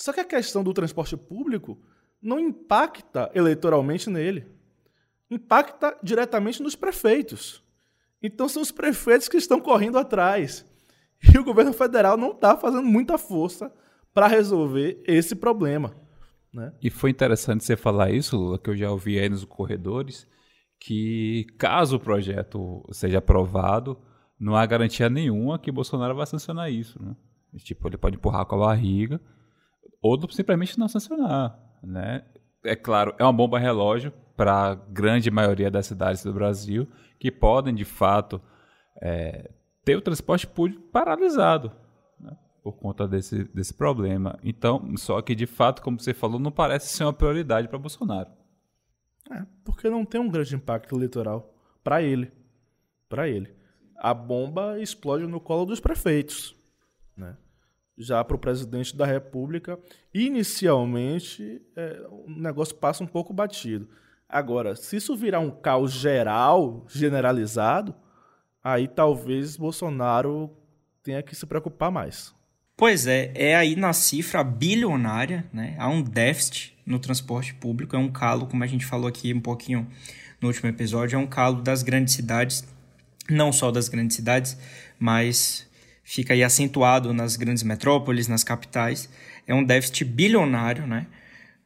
só 0.00 0.14
que 0.14 0.20
a 0.20 0.24
questão 0.24 0.64
do 0.64 0.72
transporte 0.72 1.14
público 1.14 1.78
não 2.22 2.40
impacta 2.40 3.30
eleitoralmente 3.34 4.08
nele. 4.08 4.46
Impacta 5.30 5.94
diretamente 6.02 6.62
nos 6.62 6.74
prefeitos. 6.74 7.62
Então 8.22 8.48
são 8.48 8.62
os 8.62 8.70
prefeitos 8.70 9.28
que 9.28 9.36
estão 9.36 9.60
correndo 9.60 9.98
atrás. 9.98 10.64
E 11.22 11.36
o 11.38 11.44
governo 11.44 11.74
federal 11.74 12.16
não 12.16 12.30
está 12.30 12.56
fazendo 12.56 12.86
muita 12.86 13.18
força 13.18 13.70
para 14.12 14.26
resolver 14.26 15.02
esse 15.06 15.34
problema. 15.34 15.94
Né? 16.52 16.72
E 16.82 16.90
foi 16.90 17.10
interessante 17.10 17.64
você 17.64 17.76
falar 17.76 18.10
isso, 18.10 18.36
Lula, 18.36 18.58
que 18.58 18.70
eu 18.70 18.76
já 18.76 18.90
ouvi 18.90 19.18
aí 19.18 19.28
nos 19.28 19.44
corredores, 19.44 20.26
que 20.80 21.46
caso 21.58 21.96
o 21.96 22.00
projeto 22.00 22.82
seja 22.90 23.18
aprovado, 23.18 23.98
não 24.38 24.56
há 24.56 24.64
garantia 24.66 25.08
nenhuma 25.08 25.58
que 25.58 25.70
Bolsonaro 25.70 26.14
vai 26.14 26.26
sancionar 26.26 26.70
isso. 26.70 27.00
Né? 27.02 27.14
Tipo, 27.58 27.88
ele 27.88 27.98
pode 27.98 28.16
empurrar 28.16 28.46
com 28.46 28.56
a 28.56 28.66
barriga 28.66 29.20
ou 30.02 30.18
simplesmente 30.30 30.78
não 30.78 30.88
sancionar, 30.88 31.58
né? 31.82 32.24
É 32.64 32.74
claro, 32.74 33.14
é 33.18 33.24
uma 33.24 33.32
bomba 33.32 33.58
relógio 33.58 34.12
para 34.36 34.70
a 34.70 34.74
grande 34.74 35.30
maioria 35.30 35.70
das 35.70 35.86
cidades 35.86 36.22
do 36.24 36.32
Brasil 36.32 36.88
que 37.18 37.30
podem, 37.30 37.74
de 37.74 37.84
fato, 37.84 38.40
é, 39.02 39.50
ter 39.84 39.96
o 39.96 40.00
transporte 40.00 40.46
público 40.46 40.82
paralisado? 40.90 41.72
Por 42.62 42.76
conta 42.76 43.06
desse, 43.08 43.44
desse 43.44 43.74
problema. 43.74 44.38
Então, 44.42 44.96
só 44.96 45.20
que, 45.22 45.34
de 45.34 45.46
fato, 45.46 45.82
como 45.82 45.98
você 45.98 46.12
falou, 46.12 46.38
não 46.38 46.52
parece 46.52 46.88
ser 46.88 47.04
uma 47.04 47.12
prioridade 47.12 47.68
para 47.68 47.78
Bolsonaro. 47.78 48.30
É, 49.30 49.44
porque 49.64 49.88
não 49.88 50.04
tem 50.04 50.20
um 50.20 50.28
grande 50.28 50.54
impacto 50.54 50.94
eleitoral 50.94 51.54
para 51.82 52.02
ele. 52.02 52.32
Para 53.08 53.28
ele. 53.28 53.54
A 53.96 54.12
bomba 54.14 54.80
explode 54.80 55.26
no 55.26 55.40
colo 55.40 55.66
dos 55.66 55.80
prefeitos. 55.80 56.56
Né? 57.16 57.36
já 58.00 58.24
para 58.24 58.34
o 58.34 58.38
presidente 58.38 58.96
da 58.96 59.04
República, 59.04 59.78
inicialmente 60.12 61.60
é, 61.76 62.06
o 62.08 62.30
negócio 62.30 62.74
passa 62.74 63.04
um 63.04 63.06
pouco 63.06 63.32
batido. 63.32 63.88
Agora, 64.26 64.74
se 64.74 64.96
isso 64.96 65.14
virar 65.14 65.40
um 65.40 65.50
caos 65.50 65.92
geral, 65.92 66.86
generalizado, 66.88 67.94
aí 68.64 68.88
talvez 68.88 69.56
Bolsonaro 69.56 70.56
tenha 71.02 71.22
que 71.22 71.36
se 71.36 71.46
preocupar 71.46 71.90
mais. 71.90 72.34
Pois 72.80 73.06
é, 73.06 73.30
é 73.34 73.54
aí 73.54 73.76
na 73.76 73.92
cifra 73.92 74.42
bilionária, 74.42 75.44
né? 75.52 75.74
Há 75.78 75.86
um 75.90 76.00
déficit 76.00 76.74
no 76.86 76.98
transporte 76.98 77.52
público, 77.52 77.94
é 77.94 77.98
um 77.98 78.10
calo, 78.10 78.46
como 78.46 78.64
a 78.64 78.66
gente 78.66 78.86
falou 78.86 79.06
aqui 79.06 79.34
um 79.34 79.40
pouquinho 79.40 79.86
no 80.40 80.48
último 80.48 80.66
episódio, 80.66 81.14
é 81.14 81.18
um 81.18 81.26
calo 81.26 81.60
das 81.60 81.82
grandes 81.82 82.14
cidades, 82.14 82.66
não 83.28 83.52
só 83.52 83.70
das 83.70 83.90
grandes 83.90 84.16
cidades, 84.16 84.56
mas 84.98 85.68
fica 86.02 86.32
aí 86.32 86.42
acentuado 86.42 87.12
nas 87.12 87.36
grandes 87.36 87.62
metrópoles, 87.62 88.28
nas 88.28 88.42
capitais. 88.42 89.10
É 89.46 89.54
um 89.54 89.62
déficit 89.62 90.06
bilionário, 90.06 90.86
né? 90.86 91.06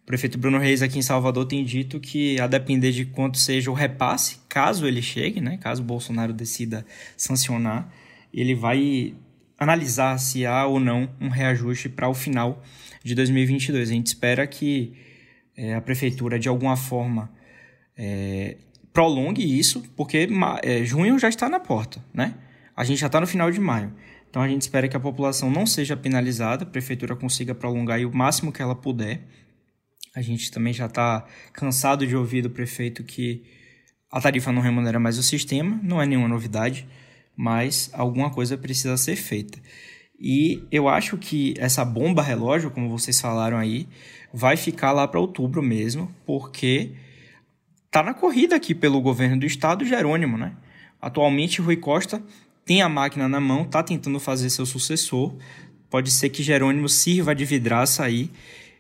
O 0.03 0.07
prefeito 0.07 0.37
Bruno 0.37 0.59
Reis 0.59 0.83
aqui 0.83 0.99
em 0.99 1.03
Salvador 1.03 1.47
tem 1.47 1.65
dito 1.65 2.01
que, 2.01 2.41
a 2.41 2.49
depender 2.49 2.91
de 2.91 3.05
quanto 3.05 3.39
seja 3.39 3.71
o 3.71 3.75
repasse, 3.75 4.39
caso 4.49 4.85
ele 4.85 5.01
chegue, 5.01 5.41
né? 5.41 5.59
Caso 5.59 5.81
o 5.81 5.85
Bolsonaro 5.85 6.33
decida 6.33 6.85
sancionar, 7.17 7.89
ele 8.33 8.57
vai 8.57 9.15
analisar 9.59 10.19
se 10.19 10.45
há 10.45 10.67
ou 10.67 10.81
não 10.81 11.09
um 11.21 11.29
reajuste 11.29 11.89
para 11.89 12.09
o 12.09 12.15
final 12.15 12.63
de 13.03 13.15
2022. 13.15 13.91
A 13.91 13.93
gente 13.93 14.07
espera 14.09 14.47
que 14.47 14.95
é, 15.57 15.75
a 15.75 15.81
prefeitura, 15.81 16.39
de 16.39 16.49
alguma 16.49 16.77
forma, 16.77 17.31
é, 17.97 18.57
prolongue 18.93 19.59
isso, 19.59 19.83
porque 19.97 20.29
é, 20.63 20.85
junho 20.85 21.19
já 21.19 21.29
está 21.29 21.49
na 21.49 21.61
porta, 21.61 22.05
né? 22.13 22.35
A 22.77 22.85
gente 22.85 22.99
já 22.99 23.07
está 23.07 23.21
no 23.21 23.27
final 23.27 23.51
de 23.51 23.61
maio. 23.61 23.93
Então 24.29 24.43
a 24.43 24.49
gente 24.49 24.63
espera 24.63 24.89
que 24.89 24.97
a 24.97 25.01
população 25.01 25.49
não 25.49 25.65
seja 25.65 25.97
penalizada, 25.97 26.65
a 26.65 26.67
prefeitura 26.67 27.15
consiga 27.15 27.55
prolongar 27.55 28.01
o 28.01 28.15
máximo 28.15 28.51
que 28.51 28.61
ela 28.61 28.75
puder. 28.75 29.23
A 30.15 30.21
gente 30.21 30.51
também 30.51 30.73
já 30.73 30.87
está 30.87 31.25
cansado 31.53 32.07
de 32.07 32.17
ouvir 32.17 32.43
do 32.43 32.51
prefeito 32.51 33.05
que 33.05 33.45
a 34.11 34.21
tarifa 34.21 34.53
não 34.53 34.61
remunera 34.63 34.99
mais 34.99 35.19
o 35.19 35.23
sistema, 35.23 35.79
não 35.83 36.01
é 36.01 36.07
nenhuma 36.07 36.29
novidade. 36.29 36.87
Mas 37.37 37.91
alguma 37.93 38.31
coisa 38.31 38.57
precisa 38.57 38.97
ser 38.97 39.17
feita. 39.17 39.59
E 40.19 40.63
eu 40.71 40.89
acho 40.89 41.19
que 41.19 41.55
essa 41.59 41.85
bomba 41.85 42.23
relógio, 42.23 42.71
como 42.71 42.89
vocês 42.89 43.21
falaram 43.21 43.59
aí, 43.59 43.89
vai 44.33 44.57
ficar 44.57 44.93
lá 44.93 45.07
para 45.07 45.21
outubro 45.21 45.63
mesmo, 45.63 46.11
porque 46.25 46.93
tá 47.91 48.03
na 48.03 48.15
corrida 48.15 48.57
aqui 48.57 48.75
pelo 48.75 49.01
governo 49.01 49.39
do 49.39 49.47
estado 49.47 49.85
Jerônimo, 49.85 50.39
né? 50.39 50.57
Atualmente 51.01 51.61
Rui 51.61 51.77
Costa 51.77 52.23
tem 52.65 52.81
a 52.81 52.89
máquina 52.89 53.29
na 53.29 53.41
mão, 53.41 53.65
tá 53.65 53.83
tentando 53.83 54.19
fazer 54.19 54.49
seu 54.51 54.65
sucessor. 54.65 55.35
Pode 55.91 56.11
ser 56.11 56.31
que 56.31 56.43
Jerônimo 56.43 56.89
sirva 56.89 57.35
de 57.35 57.45
vidraça 57.45 58.05
aí, 58.05 58.31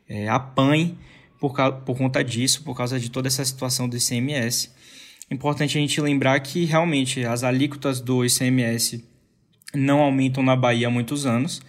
é, 0.08 0.28
apanhe 0.28 0.96
por, 1.38 1.52
por 1.84 1.96
conta 1.96 2.24
disso, 2.24 2.62
por 2.62 2.76
causa 2.76 2.98
de 2.98 3.10
toda 3.10 3.28
essa 3.28 3.44
situação 3.44 3.88
do 3.88 3.96
ICMS. 3.96 4.72
Importante 5.30 5.78
a 5.78 5.80
gente 5.80 6.00
lembrar 6.00 6.38
que 6.40 6.64
realmente 6.64 7.24
as 7.24 7.42
alíquotas 7.42 8.00
do 8.00 8.24
ICMS 8.24 9.04
não 9.74 10.00
aumentam 10.00 10.42
na 10.42 10.54
Bahia 10.54 10.88
há 10.88 10.90
muitos 10.90 11.26
anos. 11.26 11.62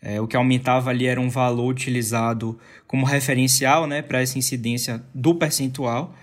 É, 0.00 0.20
o 0.20 0.28
que 0.28 0.36
aumentava 0.36 0.90
ali 0.90 1.06
era 1.06 1.20
um 1.20 1.28
valor 1.28 1.68
utilizado 1.68 2.58
como 2.86 3.04
referencial 3.04 3.86
né, 3.86 4.00
para 4.00 4.20
essa 4.20 4.38
incidência 4.38 5.02
do 5.12 5.34
percentual, 5.34 6.14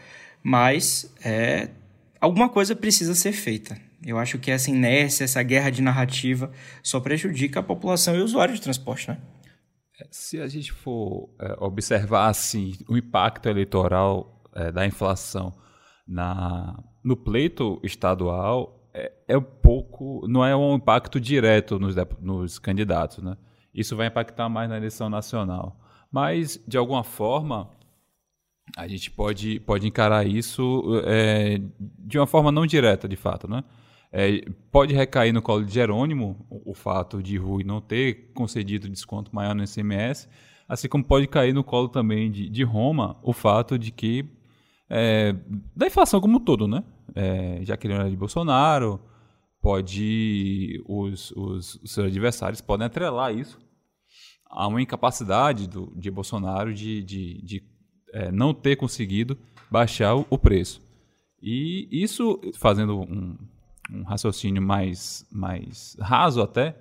mas 0.42 1.14
é, 1.24 1.70
alguma 2.22 2.48
coisa 2.48 2.76
precisa 2.76 3.14
ser 3.14 3.34
feita. 3.34 3.78
Eu 4.06 4.18
acho 4.18 4.38
que 4.38 4.52
essa 4.52 4.70
inércia, 4.70 5.26
essa 5.26 5.42
guerra 5.44 5.72
de 5.72 5.82
narrativa 5.82 6.52
só 6.82 7.00
prejudica 7.00 7.60
a 7.60 7.64
população 7.64 8.16
e 8.16 8.22
o 8.22 8.24
usuário 8.24 8.54
de 8.54 8.62
transporte. 8.62 9.10
Né? 9.10 9.18
É, 10.00 10.08
se 10.10 10.40
a 10.40 10.48
gente 10.48 10.72
for 10.72 11.30
é, 11.40 11.56
observar 11.60 12.30
assim, 12.30 12.74
o 12.88 12.96
impacto 12.96 13.50
eleitoral 13.50 14.42
é, 14.56 14.72
da 14.72 14.86
inflação 14.86 15.54
na, 16.08 16.78
no 17.04 17.16
pleito 17.18 17.80
estadual, 17.84 18.88
é, 18.94 19.12
é 19.28 19.38
um 19.38 19.42
pouco, 19.42 20.26
não 20.28 20.46
é 20.46 20.56
um 20.56 20.76
impacto 20.76 21.20
direto 21.20 21.80
nos, 21.80 21.96
nos 22.22 22.60
candidatos, 22.60 23.24
né? 23.24 23.36
Isso 23.74 23.96
vai 23.96 24.08
impactar 24.08 24.48
mais 24.48 24.70
na 24.70 24.78
eleição 24.78 25.10
nacional. 25.10 25.78
Mas, 26.10 26.62
de 26.66 26.78
alguma 26.78 27.04
forma, 27.04 27.70
a 28.78 28.88
gente 28.88 29.12
pode, 29.12 29.60
pode 29.60 29.86
encarar 29.86 30.26
isso 30.26 30.84
é, 31.06 31.60
de 31.80 32.18
uma 32.18 32.26
forma 32.26 32.52
não 32.52 32.66
direta, 32.66 33.08
de 33.08 33.16
fato, 33.16 33.50
né? 33.50 33.64
É, 34.12 34.42
pode 34.72 34.94
recair 34.94 35.34
no 35.34 35.42
colo 35.42 35.66
de 35.66 35.74
Jerônimo 35.74 36.46
o, 36.50 36.72
o, 36.72 36.74
fato 36.74 37.22
de 37.22 37.36
Rui 37.36 37.66
não 37.66 37.82
ter 37.82 38.32
concedido 38.34 38.88
desconto 38.88 39.36
maior 39.36 39.54
no 39.54 39.62
ICMS, 39.62 40.30
assim 40.70 40.88
como 40.88 41.04
pode 41.04 41.28
cair 41.28 41.54
no 41.54 41.66
colo 41.66 41.90
também 41.90 42.32
de, 42.32 42.48
de 42.48 42.64
Roma 42.64 43.18
o 43.22 43.34
fato 43.34 43.78
de 43.78 43.92
que 43.92 44.24
é, 44.98 45.36
da 45.76 45.88
inflação 45.88 46.22
como 46.22 46.38
um 46.38 46.40
todo, 46.40 46.70
né? 46.70 46.82
É, 47.14 47.60
já 47.64 47.76
que 47.76 47.86
ele 47.86 47.96
era 47.96 48.10
de 48.10 48.16
Bolsonaro, 48.16 48.98
pode 49.62 50.82
os, 50.88 51.32
os, 51.32 51.76
os, 51.84 51.92
seus 51.92 52.08
adversários 52.08 52.62
podem 52.62 52.88
atrelar 52.88 53.36
isso 53.36 53.60
a 54.50 54.66
uma 54.68 54.82
incapacidade 54.82 55.68
do, 55.68 55.92
de 55.98 56.10
Bolsonaro 56.10 56.74
de, 56.74 57.04
de, 57.04 57.42
de 57.42 57.64
é, 58.14 58.32
não 58.32 58.54
ter 58.54 58.78
conseguido 58.78 59.38
baixar 59.70 60.16
o, 60.16 60.26
o, 60.30 60.38
preço. 60.38 60.82
E 61.42 61.90
isso, 61.92 62.40
fazendo 62.58 63.02
um, 63.02 63.38
um 63.92 64.04
raciocínio 64.04 64.62
mais, 64.62 65.28
mais 65.30 65.98
raso 66.00 66.42
até, 66.42 66.74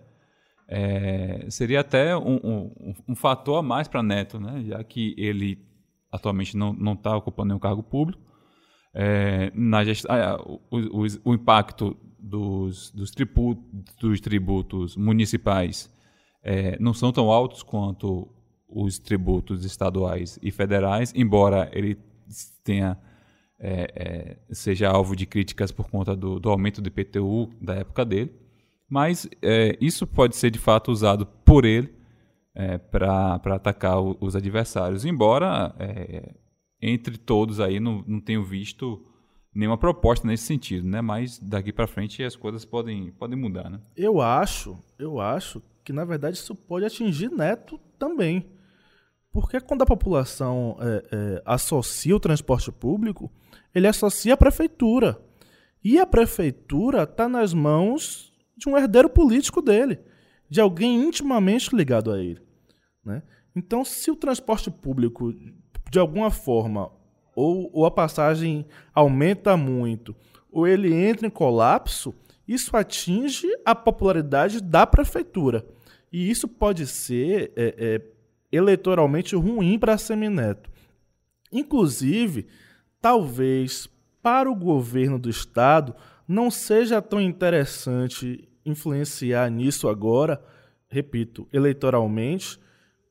é, 0.68 1.46
seria 1.50 1.80
até 1.80 2.16
um, 2.16 2.36
um, 2.36 2.94
um, 3.08 3.14
fator 3.16 3.58
a 3.58 3.62
mais 3.62 3.88
para 3.88 4.04
Neto, 4.04 4.38
né? 4.38 4.62
já 4.64 4.84
que 4.84 5.16
ele 5.18 5.73
atualmente 6.14 6.56
não 6.56 6.92
está 6.92 7.16
ocupando 7.16 7.48
nenhum 7.48 7.58
cargo 7.58 7.82
público. 7.82 8.22
É, 8.94 9.50
na 9.54 9.84
gest... 9.84 10.04
Ah, 10.08 10.36
o, 10.40 10.60
o, 10.70 11.06
o, 11.24 11.34
impacto 11.34 11.96
dos, 12.18 12.92
dos, 12.92 13.10
tributos, 13.10 13.64
dos 14.00 14.20
tributos 14.20 14.96
municipais 14.96 15.92
é, 16.42 16.78
não 16.78 16.94
são 16.94 17.10
tão 17.10 17.30
altos 17.30 17.64
quanto 17.64 18.28
os 18.68 18.98
tributos 18.98 19.64
estaduais 19.64 20.38
e 20.40 20.52
federais, 20.52 21.12
embora 21.16 21.68
ele 21.72 21.98
tenha 22.62 22.96
é, 23.58 24.36
é, 24.48 24.54
seja 24.54 24.88
alvo 24.88 25.16
de 25.16 25.26
críticas 25.26 25.72
por 25.72 25.88
conta 25.88 26.14
do, 26.14 26.38
do, 26.38 26.50
aumento 26.50 26.80
do 26.80 26.88
IPTU 26.88 27.50
da 27.60 27.74
época 27.76 28.04
dele, 28.04 28.32
mas 28.88 29.28
é, 29.42 29.76
isso 29.80 30.06
pode 30.06 30.36
ser 30.36 30.50
de 30.50 30.58
fato 30.58 30.92
usado 30.92 31.26
por 31.44 31.64
ele 31.64 31.92
é, 32.54 32.78
para 32.78 33.40
atacar 33.46 34.00
o, 34.00 34.16
os 34.20 34.36
adversários, 34.36 35.04
embora 35.04 35.74
é, 35.78 36.34
entre 36.80 37.16
todos 37.16 37.60
aí 37.60 37.80
não, 37.80 38.04
não 38.06 38.20
tenho 38.20 38.44
visto 38.44 39.04
nenhuma 39.54 39.78
proposta 39.78 40.26
nesse 40.26 40.44
sentido, 40.44 40.86
né? 40.86 41.00
Mas 41.00 41.38
daqui 41.38 41.72
para 41.72 41.86
frente 41.86 42.22
as 42.22 42.36
coisas 42.36 42.64
podem, 42.64 43.12
podem 43.12 43.38
mudar, 43.38 43.70
né? 43.70 43.80
Eu 43.96 44.20
acho, 44.20 44.76
eu 44.98 45.20
acho 45.20 45.62
que 45.84 45.92
na 45.92 46.04
verdade 46.04 46.36
isso 46.36 46.54
pode 46.54 46.84
atingir 46.84 47.30
Neto 47.30 47.78
também. 47.98 48.50
Porque 49.32 49.60
quando 49.60 49.82
a 49.82 49.86
população 49.86 50.76
é, 50.80 51.04
é, 51.12 51.42
associa 51.44 52.14
o 52.14 52.20
transporte 52.20 52.70
público, 52.70 53.30
ele 53.74 53.88
associa 53.88 54.34
a 54.34 54.36
prefeitura. 54.36 55.20
E 55.82 55.98
a 55.98 56.06
prefeitura 56.06 57.02
está 57.02 57.28
nas 57.28 57.52
mãos 57.52 58.32
de 58.56 58.68
um 58.68 58.76
herdeiro 58.76 59.08
político 59.08 59.60
dele, 59.60 59.98
de 60.48 60.60
alguém 60.60 61.02
intimamente 61.02 61.74
ligado 61.74 62.12
a 62.12 62.20
ele. 62.22 62.40
Né? 63.04 63.22
Então, 63.54 63.84
se 63.84 64.10
o 64.10 64.16
transporte 64.16 64.70
público, 64.70 65.34
de 65.90 65.98
alguma 65.98 66.30
forma, 66.30 66.90
ou, 67.34 67.70
ou 67.72 67.86
a 67.86 67.90
passagem 67.90 68.66
aumenta 68.94 69.56
muito, 69.56 70.14
ou 70.50 70.66
ele 70.66 70.92
entra 70.92 71.26
em 71.26 71.30
colapso, 71.30 72.14
isso 72.46 72.76
atinge 72.76 73.48
a 73.64 73.74
popularidade 73.74 74.60
da 74.60 74.86
prefeitura. 74.86 75.66
E 76.12 76.30
isso 76.30 76.46
pode 76.46 76.86
ser 76.86 77.52
é, 77.56 77.74
é, 77.76 78.02
eleitoralmente 78.52 79.34
ruim 79.34 79.78
para 79.78 79.94
a 79.94 79.98
Semineto. 79.98 80.70
Inclusive, 81.50 82.46
talvez 83.00 83.88
para 84.22 84.50
o 84.50 84.54
governo 84.54 85.18
do 85.18 85.28
estado 85.28 85.94
não 86.26 86.50
seja 86.50 87.02
tão 87.02 87.20
interessante 87.20 88.48
influenciar 88.64 89.50
nisso 89.50 89.88
agora, 89.88 90.42
repito, 90.88 91.46
eleitoralmente, 91.52 92.58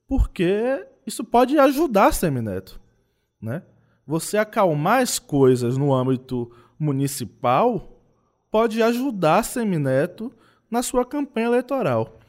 porque 0.08 0.86
isso 1.06 1.24
pode 1.24 1.58
ajudar 1.58 2.14
Semineto, 2.14 2.80
né? 3.42 3.64
Você 4.06 4.38
acalmar 4.38 5.02
as 5.02 5.20
coisas 5.20 5.78
no 5.78 5.94
âmbito 5.94 6.52
municipal 6.78 8.02
pode 8.52 8.82
ajudar 8.84 9.44
Semineto 9.44 10.32
na 10.70 10.84
sua 10.84 11.06
campanha 11.06 11.48
eleitoral. 11.48 12.20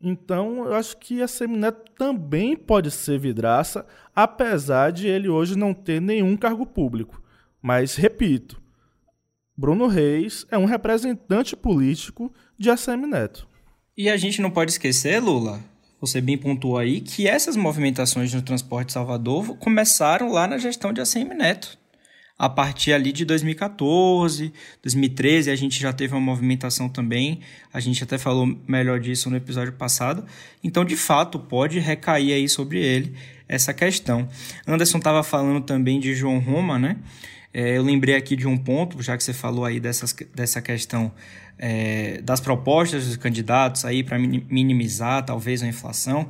Então, 0.00 0.66
eu 0.66 0.74
acho 0.74 0.96
que 0.98 1.22
a 1.22 1.28
Semineto 1.28 1.90
também 1.92 2.56
pode 2.56 2.90
ser 2.90 3.18
vidraça, 3.18 3.86
apesar 4.14 4.92
de 4.92 5.08
ele 5.08 5.28
hoje 5.28 5.56
não 5.56 5.72
ter 5.72 6.00
nenhum 6.00 6.36
cargo 6.36 6.66
público. 6.66 7.22
Mas, 7.62 7.96
repito, 7.96 8.60
Bruno 9.56 9.86
Reis 9.86 10.46
é 10.50 10.58
um 10.58 10.64
representante 10.64 11.56
político 11.56 12.32
de 12.58 12.70
ACM 12.70 13.06
Neto. 13.06 13.46
E 13.96 14.08
a 14.08 14.16
gente 14.16 14.40
não 14.40 14.50
pode 14.50 14.72
esquecer, 14.72 15.20
Lula, 15.20 15.60
você 16.00 16.20
bem 16.20 16.36
pontuou 16.36 16.78
aí, 16.78 17.00
que 17.00 17.26
essas 17.26 17.56
movimentações 17.56 18.32
no 18.32 18.42
transporte 18.42 18.88
de 18.88 18.92
Salvador 18.92 19.56
começaram 19.56 20.30
lá 20.30 20.46
na 20.46 20.58
gestão 20.58 20.92
de 20.92 21.00
ACM 21.00 21.34
Neto 21.34 21.78
a 22.38 22.48
partir 22.48 22.92
ali 22.92 23.12
de 23.12 23.24
2014, 23.24 24.52
2013, 24.82 25.50
a 25.50 25.56
gente 25.56 25.80
já 25.80 25.92
teve 25.92 26.14
uma 26.14 26.20
movimentação 26.20 26.88
também, 26.88 27.40
a 27.72 27.78
gente 27.78 28.02
até 28.02 28.18
falou 28.18 28.58
melhor 28.66 28.98
disso 28.98 29.30
no 29.30 29.36
episódio 29.36 29.72
passado. 29.72 30.24
Então, 30.62 30.84
de 30.84 30.96
fato, 30.96 31.38
pode 31.38 31.78
recair 31.78 32.32
aí 32.32 32.48
sobre 32.48 32.80
ele 32.80 33.14
essa 33.48 33.72
questão. 33.72 34.28
Anderson 34.66 34.98
estava 34.98 35.22
falando 35.22 35.60
também 35.64 36.00
de 36.00 36.14
João 36.14 36.38
Roma, 36.38 36.78
né? 36.78 36.96
É, 37.52 37.76
eu 37.76 37.84
lembrei 37.84 38.16
aqui 38.16 38.34
de 38.34 38.48
um 38.48 38.58
ponto, 38.58 39.00
já 39.00 39.16
que 39.16 39.22
você 39.22 39.32
falou 39.32 39.64
aí 39.64 39.78
dessas, 39.78 40.12
dessa 40.34 40.60
questão 40.60 41.12
é, 41.58 42.20
das 42.22 42.40
propostas 42.40 43.06
dos 43.06 43.16
candidatos 43.16 43.84
aí 43.84 44.02
para 44.02 44.18
minimizar 44.18 45.24
talvez 45.24 45.62
a 45.62 45.66
inflação. 45.66 46.28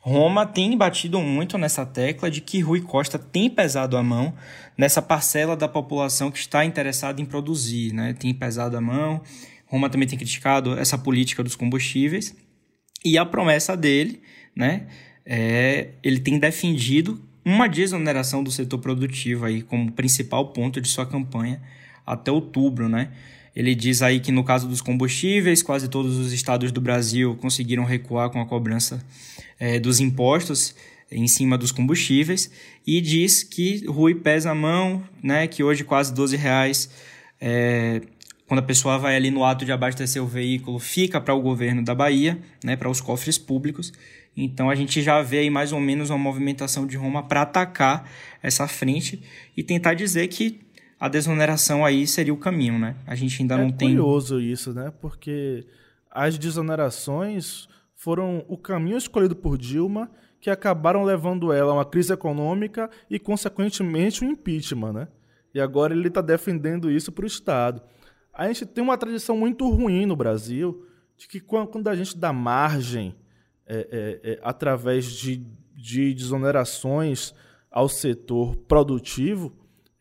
Roma 0.00 0.44
tem 0.44 0.76
batido 0.76 1.20
muito 1.20 1.56
nessa 1.56 1.86
tecla 1.86 2.28
de 2.28 2.40
que 2.40 2.60
Rui 2.60 2.80
Costa 2.80 3.18
tem 3.18 3.48
pesado 3.48 3.96
a 3.96 4.02
mão 4.02 4.34
nessa 4.76 5.00
parcela 5.00 5.56
da 5.56 5.68
população 5.68 6.30
que 6.30 6.38
está 6.38 6.64
interessada 6.64 7.20
em 7.20 7.24
produzir, 7.24 7.92
né? 7.92 8.12
Tem 8.12 8.34
pesado 8.34 8.76
a 8.76 8.80
mão. 8.80 9.20
Roma 9.66 9.88
também 9.88 10.08
tem 10.08 10.18
criticado 10.18 10.76
essa 10.76 10.98
política 10.98 11.44
dos 11.44 11.54
combustíveis 11.54 12.34
e 13.04 13.16
a 13.16 13.24
promessa 13.24 13.76
dele, 13.76 14.20
né? 14.56 14.86
É, 15.24 15.90
ele 16.02 16.18
tem 16.18 16.36
defendido 16.36 17.22
uma 17.44 17.68
desoneração 17.68 18.42
do 18.42 18.50
setor 18.50 18.78
produtivo 18.78 19.44
aí 19.44 19.62
como 19.62 19.90
principal 19.92 20.48
ponto 20.48 20.80
de 20.80 20.88
sua 20.88 21.06
campanha 21.06 21.62
até 22.04 22.30
outubro, 22.30 22.88
né? 22.88 23.10
Ele 23.54 23.74
diz 23.74 24.02
aí 24.02 24.18
que 24.18 24.32
no 24.32 24.42
caso 24.42 24.66
dos 24.66 24.80
combustíveis, 24.80 25.62
quase 25.62 25.88
todos 25.88 26.16
os 26.16 26.32
estados 26.32 26.72
do 26.72 26.80
Brasil 26.80 27.36
conseguiram 27.40 27.84
recuar 27.84 28.30
com 28.30 28.40
a 28.40 28.46
cobrança 28.46 29.04
é, 29.60 29.78
dos 29.78 30.00
impostos 30.00 30.74
em 31.10 31.28
cima 31.28 31.58
dos 31.58 31.70
combustíveis 31.70 32.50
e 32.86 33.00
diz 33.00 33.42
que 33.42 33.84
Rui 33.86 34.14
pesa 34.14 34.50
a 34.50 34.54
mão, 34.54 35.02
né, 35.22 35.46
que 35.46 35.62
hoje 35.62 35.84
quase 35.84 36.14
12 36.14 36.36
reais 36.36 36.88
é, 37.40 38.00
quando 38.46 38.60
a 38.60 38.62
pessoa 38.62 38.98
vai 38.98 39.16
ali 39.16 39.30
no 39.30 39.44
ato 39.44 39.64
de 39.64 39.72
abastecer 39.72 40.22
o 40.22 40.26
veículo, 40.26 40.78
fica 40.78 41.20
para 41.20 41.34
o 41.34 41.40
governo 41.40 41.82
da 41.82 41.94
Bahia, 41.94 42.38
né, 42.62 42.76
para 42.76 42.88
os 42.88 43.00
cofres 43.00 43.38
públicos. 43.38 43.92
Então 44.36 44.70
a 44.70 44.74
gente 44.74 45.02
já 45.02 45.20
vê 45.22 45.38
aí 45.38 45.50
mais 45.50 45.72
ou 45.72 45.80
menos 45.80 46.10
uma 46.10 46.18
movimentação 46.18 46.86
de 46.86 46.96
Roma 46.96 47.22
para 47.22 47.42
atacar 47.42 48.10
essa 48.42 48.66
frente 48.66 49.22
e 49.56 49.62
tentar 49.62 49.94
dizer 49.94 50.28
que 50.28 50.60
a 51.02 51.08
desoneração 51.08 51.84
aí 51.84 52.06
seria 52.06 52.32
o 52.32 52.36
caminho, 52.36 52.78
né? 52.78 52.94
A 53.04 53.16
gente 53.16 53.42
ainda 53.42 53.56
é 53.56 53.58
não 53.58 53.72
tem. 53.72 53.88
É 53.88 53.90
curioso 53.90 54.40
isso, 54.40 54.72
né? 54.72 54.92
Porque 55.00 55.66
as 56.08 56.38
desonerações 56.38 57.66
foram 57.96 58.44
o 58.46 58.56
caminho 58.56 58.96
escolhido 58.96 59.34
por 59.34 59.58
Dilma 59.58 60.08
que 60.40 60.48
acabaram 60.48 61.02
levando 61.02 61.52
ela 61.52 61.72
a 61.72 61.74
uma 61.74 61.84
crise 61.84 62.12
econômica 62.12 62.88
e, 63.10 63.18
consequentemente, 63.18 64.24
um 64.24 64.30
impeachment, 64.30 64.92
né? 64.92 65.08
E 65.52 65.60
agora 65.60 65.92
ele 65.92 66.06
está 66.06 66.20
defendendo 66.20 66.88
isso 66.88 67.10
para 67.10 67.24
o 67.24 67.26
Estado. 67.26 67.82
A 68.32 68.46
gente 68.46 68.64
tem 68.64 68.84
uma 68.84 68.96
tradição 68.96 69.36
muito 69.36 69.68
ruim 69.68 70.06
no 70.06 70.14
Brasil 70.14 70.86
de 71.16 71.26
que 71.26 71.40
quando 71.40 71.88
a 71.88 71.96
gente 71.96 72.16
dá 72.16 72.32
margem 72.32 73.12
é, 73.66 74.20
é, 74.22 74.32
é, 74.34 74.40
através 74.40 75.06
de, 75.06 75.44
de 75.74 76.14
desonerações 76.14 77.34
ao 77.72 77.88
setor 77.88 78.54
produtivo, 78.54 79.52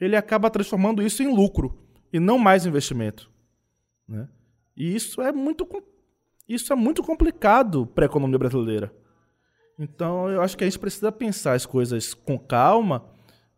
ele 0.02 0.16
acaba 0.16 0.50
transformando 0.50 1.04
isso 1.04 1.22
em 1.22 1.34
lucro 1.34 1.78
e 2.12 2.20
não 2.20 2.40
mais 2.40 2.66
investimento. 2.66 3.30
Né? 4.08 4.28
E 4.76 4.96
isso 4.96 5.22
é 5.22 5.32
muito, 5.32 5.68
isso 6.50 6.74
é 6.74 6.76
muito 6.76 7.04
complicado 7.04 7.86
para 7.86 8.06
a 8.06 8.08
economia 8.08 8.40
brasileira. 8.40 8.92
Então, 9.78 10.28
eu 10.30 10.42
acho 10.42 10.58
que 10.58 10.64
a 10.64 10.68
gente 10.68 10.80
precisa 10.80 11.12
pensar 11.12 11.54
as 11.54 11.66
coisas 11.66 12.14
com 12.14 12.38
calma 12.38 13.06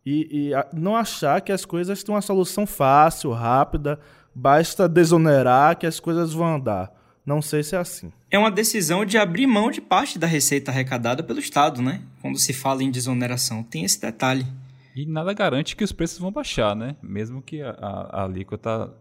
e, 0.04 0.50
e 0.50 0.78
não 0.78 0.94
achar 0.94 1.40
que 1.40 1.50
as 1.50 1.64
coisas 1.64 2.02
têm 2.04 2.14
uma 2.14 2.20
solução 2.20 2.66
fácil, 2.66 3.32
rápida, 3.32 3.98
basta 4.34 4.86
desonerar 4.86 5.78
que 5.78 5.86
as 5.86 5.98
coisas 5.98 6.32
vão 6.32 6.56
andar. 6.56 6.92
Não 7.24 7.40
sei 7.40 7.62
se 7.62 7.74
é 7.74 7.78
assim. 7.78 8.12
É 8.30 8.38
uma 8.38 8.50
decisão 8.50 9.04
de 9.04 9.16
abrir 9.16 9.46
mão 9.46 9.70
de 9.70 9.80
parte 9.80 10.18
da 10.18 10.26
receita 10.26 10.70
arrecadada 10.70 11.22
pelo 11.22 11.38
Estado, 11.38 11.80
né? 11.80 12.02
Quando 12.20 12.38
se 12.38 12.52
fala 12.52 12.82
em 12.82 12.90
desoneração. 12.90 13.62
Tem 13.62 13.82
esse 13.82 13.98
detalhe. 13.98 14.46
E 14.94 15.06
nada 15.06 15.32
garante 15.32 15.74
que 15.74 15.84
os 15.84 15.92
preços 15.92 16.18
vão 16.18 16.30
baixar, 16.30 16.76
né? 16.76 16.96
Mesmo 17.02 17.42
que 17.42 17.60
a, 17.62 17.70
a, 17.70 18.20
a 18.20 18.24
alíquota 18.24 18.94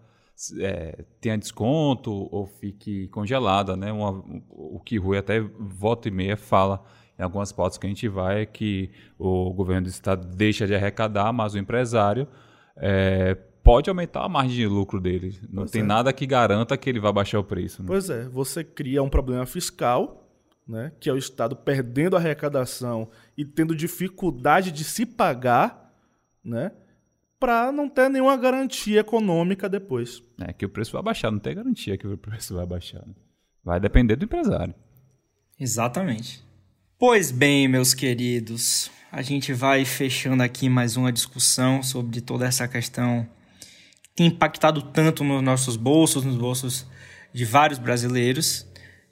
é, 0.59 1.05
tenha 1.21 1.37
desconto 1.37 2.11
ou 2.11 2.45
fique 2.45 3.07
congelada, 3.09 3.77
né? 3.77 3.91
Uma, 3.91 4.23
o 4.49 4.79
que 4.79 4.97
Rui 4.97 5.17
até 5.17 5.39
volta 5.39 6.07
e 6.07 6.11
meia 6.11 6.35
fala 6.35 6.83
em 7.17 7.21
algumas 7.21 7.51
pautas 7.51 7.77
que 7.77 7.85
a 7.85 7.89
gente 7.89 8.07
vai 8.07 8.41
é 8.41 8.45
que 8.45 8.91
o 9.17 9.53
governo 9.53 9.83
do 9.83 9.89
estado 9.89 10.27
deixa 10.27 10.65
de 10.65 10.73
arrecadar, 10.73 11.31
mas 11.31 11.53
o 11.53 11.59
empresário 11.59 12.27
é, 12.75 13.35
pode 13.63 13.89
aumentar 13.89 14.25
a 14.25 14.29
margem 14.29 14.55
de 14.55 14.67
lucro 14.67 14.99
dele. 14.99 15.39
Não 15.49 15.63
pois 15.63 15.71
tem 15.71 15.81
é. 15.81 15.85
nada 15.85 16.11
que 16.11 16.25
garanta 16.25 16.75
que 16.75 16.89
ele 16.89 16.99
vai 16.99 17.13
baixar 17.13 17.39
o 17.39 17.43
preço. 17.43 17.81
Né? 17.81 17.87
Pois 17.87 18.09
é, 18.09 18.27
você 18.27 18.63
cria 18.63 19.03
um 19.03 19.09
problema 19.09 19.45
fiscal, 19.45 20.27
né, 20.67 20.91
que 20.99 21.09
é 21.09 21.13
o 21.13 21.17
Estado 21.17 21.55
perdendo 21.55 22.15
a 22.15 22.19
arrecadação 22.19 23.09
e 23.37 23.45
tendo 23.45 23.75
dificuldade 23.75 24.71
de 24.71 24.83
se 24.83 25.05
pagar, 25.05 25.82
né, 26.43 26.71
para 27.39 27.71
não 27.71 27.89
ter 27.89 28.09
nenhuma 28.09 28.37
garantia 28.37 28.99
econômica 29.01 29.69
depois. 29.69 30.23
É 30.41 30.53
que 30.53 30.65
o 30.65 30.69
preço 30.69 30.91
vai 30.93 31.01
baixar, 31.01 31.31
não 31.31 31.39
tem 31.39 31.55
garantia 31.55 31.97
que 31.97 32.07
o 32.07 32.17
preço 32.17 32.55
vai 32.55 32.65
baixar. 32.65 33.05
Né? 33.05 33.13
Vai 33.63 33.79
depender 33.79 34.15
do 34.15 34.25
empresário. 34.25 34.73
Exatamente. 35.59 36.43
Pois 36.97 37.31
bem, 37.31 37.67
meus 37.67 37.93
queridos, 37.93 38.89
a 39.11 39.21
gente 39.21 39.53
vai 39.53 39.85
fechando 39.85 40.41
aqui 40.43 40.69
mais 40.69 40.95
uma 40.95 41.11
discussão 41.11 41.83
sobre 41.83 42.21
toda 42.21 42.45
essa 42.45 42.67
questão 42.67 43.27
tem 44.15 44.27
impactado 44.27 44.81
tanto 44.81 45.23
nos 45.23 45.41
nossos 45.41 45.75
bolsos, 45.75 46.23
nos 46.23 46.37
bolsos 46.37 46.85
de 47.33 47.45
vários 47.45 47.79
brasileiros. 47.79 48.65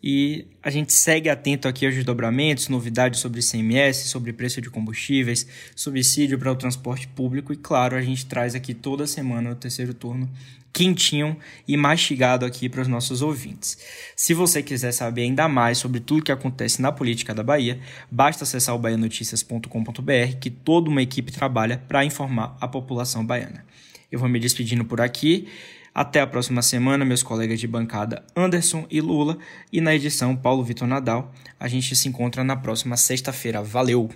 E 0.03 0.47
a 0.63 0.69
gente 0.69 0.93
segue 0.93 1.29
atento 1.29 1.67
aqui 1.67 1.85
aos 1.85 1.93
desdobramentos, 1.93 2.69
novidades 2.69 3.19
sobre 3.19 3.39
ICMS, 3.39 4.07
sobre 4.07 4.33
preço 4.33 4.59
de 4.59 4.69
combustíveis, 4.69 5.45
subsídio 5.75 6.39
para 6.39 6.51
o 6.51 6.55
transporte 6.55 7.07
público 7.07 7.53
e, 7.53 7.57
claro, 7.57 7.95
a 7.95 8.01
gente 8.01 8.25
traz 8.25 8.55
aqui 8.55 8.73
toda 8.73 9.05
semana 9.05 9.51
o 9.51 9.55
terceiro 9.55 9.93
turno 9.93 10.29
quentinho 10.73 11.37
e 11.67 11.75
mastigado 11.75 12.45
aqui 12.45 12.69
para 12.69 12.81
os 12.81 12.87
nossos 12.87 13.21
ouvintes. 13.21 13.77
Se 14.15 14.33
você 14.33 14.63
quiser 14.63 14.91
saber 14.91 15.23
ainda 15.23 15.47
mais 15.47 15.77
sobre 15.77 15.99
tudo 15.99 16.23
que 16.23 16.31
acontece 16.31 16.81
na 16.81 16.91
política 16.91 17.33
da 17.33 17.43
Bahia, 17.43 17.79
basta 18.09 18.43
acessar 18.43 18.75
o 18.75 18.79
baianoticias.com.br 18.79 20.37
que 20.39 20.49
toda 20.49 20.89
uma 20.89 21.01
equipe 21.01 21.31
trabalha 21.31 21.77
para 21.87 22.05
informar 22.05 22.57
a 22.59 22.67
população 22.67 23.25
baiana. 23.25 23.65
Eu 24.11 24.19
vou 24.19 24.29
me 24.29 24.39
despedindo 24.39 24.83
por 24.83 24.99
aqui. 25.01 25.47
Até 25.93 26.21
a 26.21 26.27
próxima 26.27 26.61
semana, 26.61 27.03
meus 27.03 27.21
colegas 27.21 27.59
de 27.59 27.67
bancada 27.67 28.23
Anderson 28.35 28.85
e 28.89 29.01
Lula. 29.01 29.37
E 29.71 29.81
na 29.81 29.93
edição 29.93 30.35
Paulo 30.35 30.63
Vitor 30.63 30.87
Nadal. 30.87 31.33
A 31.59 31.67
gente 31.67 31.95
se 31.95 32.07
encontra 32.07 32.43
na 32.43 32.55
próxima 32.55 32.95
sexta-feira. 32.95 33.61
Valeu! 33.61 34.09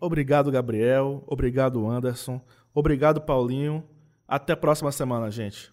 Obrigado, 0.00 0.50
Gabriel. 0.50 1.22
Obrigado, 1.26 1.86
Anderson. 1.86 2.40
Obrigado, 2.72 3.20
Paulinho. 3.20 3.84
Até 4.26 4.54
a 4.54 4.56
próxima 4.56 4.90
semana, 4.90 5.30
gente. 5.30 5.70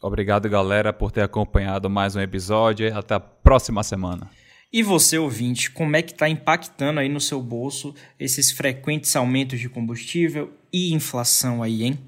Obrigado, 0.00 0.48
galera, 0.48 0.92
por 0.92 1.10
ter 1.10 1.22
acompanhado 1.22 1.90
mais 1.90 2.14
um 2.14 2.20
episódio. 2.20 2.96
Até 2.96 3.14
a 3.14 3.20
próxima 3.20 3.82
semana. 3.82 4.30
E 4.72 4.84
você, 4.84 5.18
ouvinte, 5.18 5.72
como 5.72 5.96
é 5.96 6.02
que 6.02 6.12
está 6.12 6.28
impactando 6.28 7.00
aí 7.00 7.08
no 7.08 7.20
seu 7.20 7.42
bolso 7.42 7.92
esses 8.18 8.52
frequentes 8.52 9.16
aumentos 9.16 9.58
de 9.58 9.68
combustível 9.68 10.52
e 10.72 10.94
inflação 10.94 11.60
aí, 11.60 11.82
hein? 11.82 11.98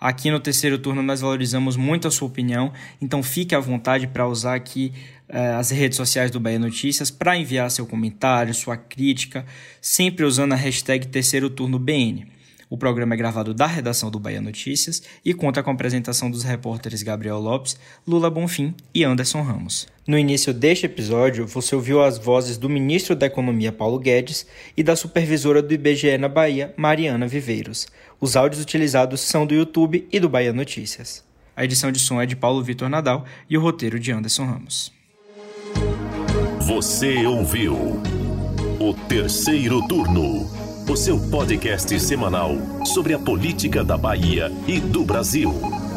Aqui 0.00 0.30
no 0.30 0.40
terceiro 0.40 0.78
turno 0.78 1.02
nós 1.02 1.20
valorizamos 1.20 1.76
muito 1.76 2.08
a 2.08 2.10
sua 2.10 2.26
opinião, 2.26 2.72
então 3.02 3.22
fique 3.22 3.54
à 3.54 3.60
vontade 3.60 4.06
para 4.06 4.26
usar 4.26 4.54
aqui 4.54 4.94
uh, 5.28 5.58
as 5.58 5.70
redes 5.70 5.96
sociais 5.96 6.30
do 6.30 6.40
Bahia 6.40 6.58
Notícias 6.58 7.10
para 7.10 7.36
enviar 7.36 7.70
seu 7.70 7.86
comentário, 7.86 8.54
sua 8.54 8.78
crítica, 8.78 9.44
sempre 9.78 10.24
usando 10.24 10.54
a 10.54 10.56
hashtag 10.56 11.06
terceiro 11.08 11.50
turno 11.50 11.78
BN. 11.78 12.26
O 12.70 12.78
programa 12.78 13.14
é 13.14 13.16
gravado 13.16 13.52
da 13.52 13.66
redação 13.66 14.12
do 14.12 14.20
Bahia 14.20 14.40
Notícias 14.40 15.02
e 15.24 15.34
conta 15.34 15.60
com 15.60 15.70
a 15.70 15.74
apresentação 15.74 16.30
dos 16.30 16.44
repórteres 16.44 17.02
Gabriel 17.02 17.40
Lopes, 17.40 17.76
Lula 18.06 18.30
Bonfim 18.30 18.74
e 18.94 19.02
Anderson 19.02 19.42
Ramos. 19.42 19.88
No 20.06 20.16
início 20.16 20.54
deste 20.54 20.86
episódio, 20.86 21.48
você 21.48 21.74
ouviu 21.74 22.00
as 22.00 22.16
vozes 22.16 22.56
do 22.56 22.68
ministro 22.68 23.16
da 23.16 23.26
Economia 23.26 23.72
Paulo 23.72 23.98
Guedes 23.98 24.46
e 24.76 24.84
da 24.84 24.94
supervisora 24.94 25.60
do 25.60 25.74
IBGE 25.74 26.16
na 26.16 26.28
Bahia, 26.28 26.72
Mariana 26.76 27.26
Viveiros. 27.26 27.88
Os 28.20 28.36
áudios 28.36 28.60
utilizados 28.60 29.22
são 29.22 29.46
do 29.46 29.54
YouTube 29.54 30.06
e 30.12 30.20
do 30.20 30.28
Bahia 30.28 30.52
Notícias. 30.52 31.24
A 31.56 31.64
edição 31.64 31.90
de 31.90 31.98
som 31.98 32.20
é 32.20 32.26
de 32.26 32.36
Paulo 32.36 32.62
Vitor 32.62 32.88
Nadal 32.88 33.24
e 33.48 33.56
o 33.56 33.62
roteiro 33.62 33.98
de 33.98 34.12
Anderson 34.12 34.44
Ramos. 34.44 34.92
Você 36.60 37.24
ouviu 37.26 37.74
o 38.78 38.94
terceiro 39.08 39.86
turno, 39.88 40.46
o 40.86 40.96
seu 40.96 41.18
podcast 41.30 41.98
semanal 41.98 42.52
sobre 42.84 43.14
a 43.14 43.18
política 43.18 43.82
da 43.82 43.96
Bahia 43.96 44.52
e 44.68 44.78
do 44.78 45.02
Brasil. 45.02 45.89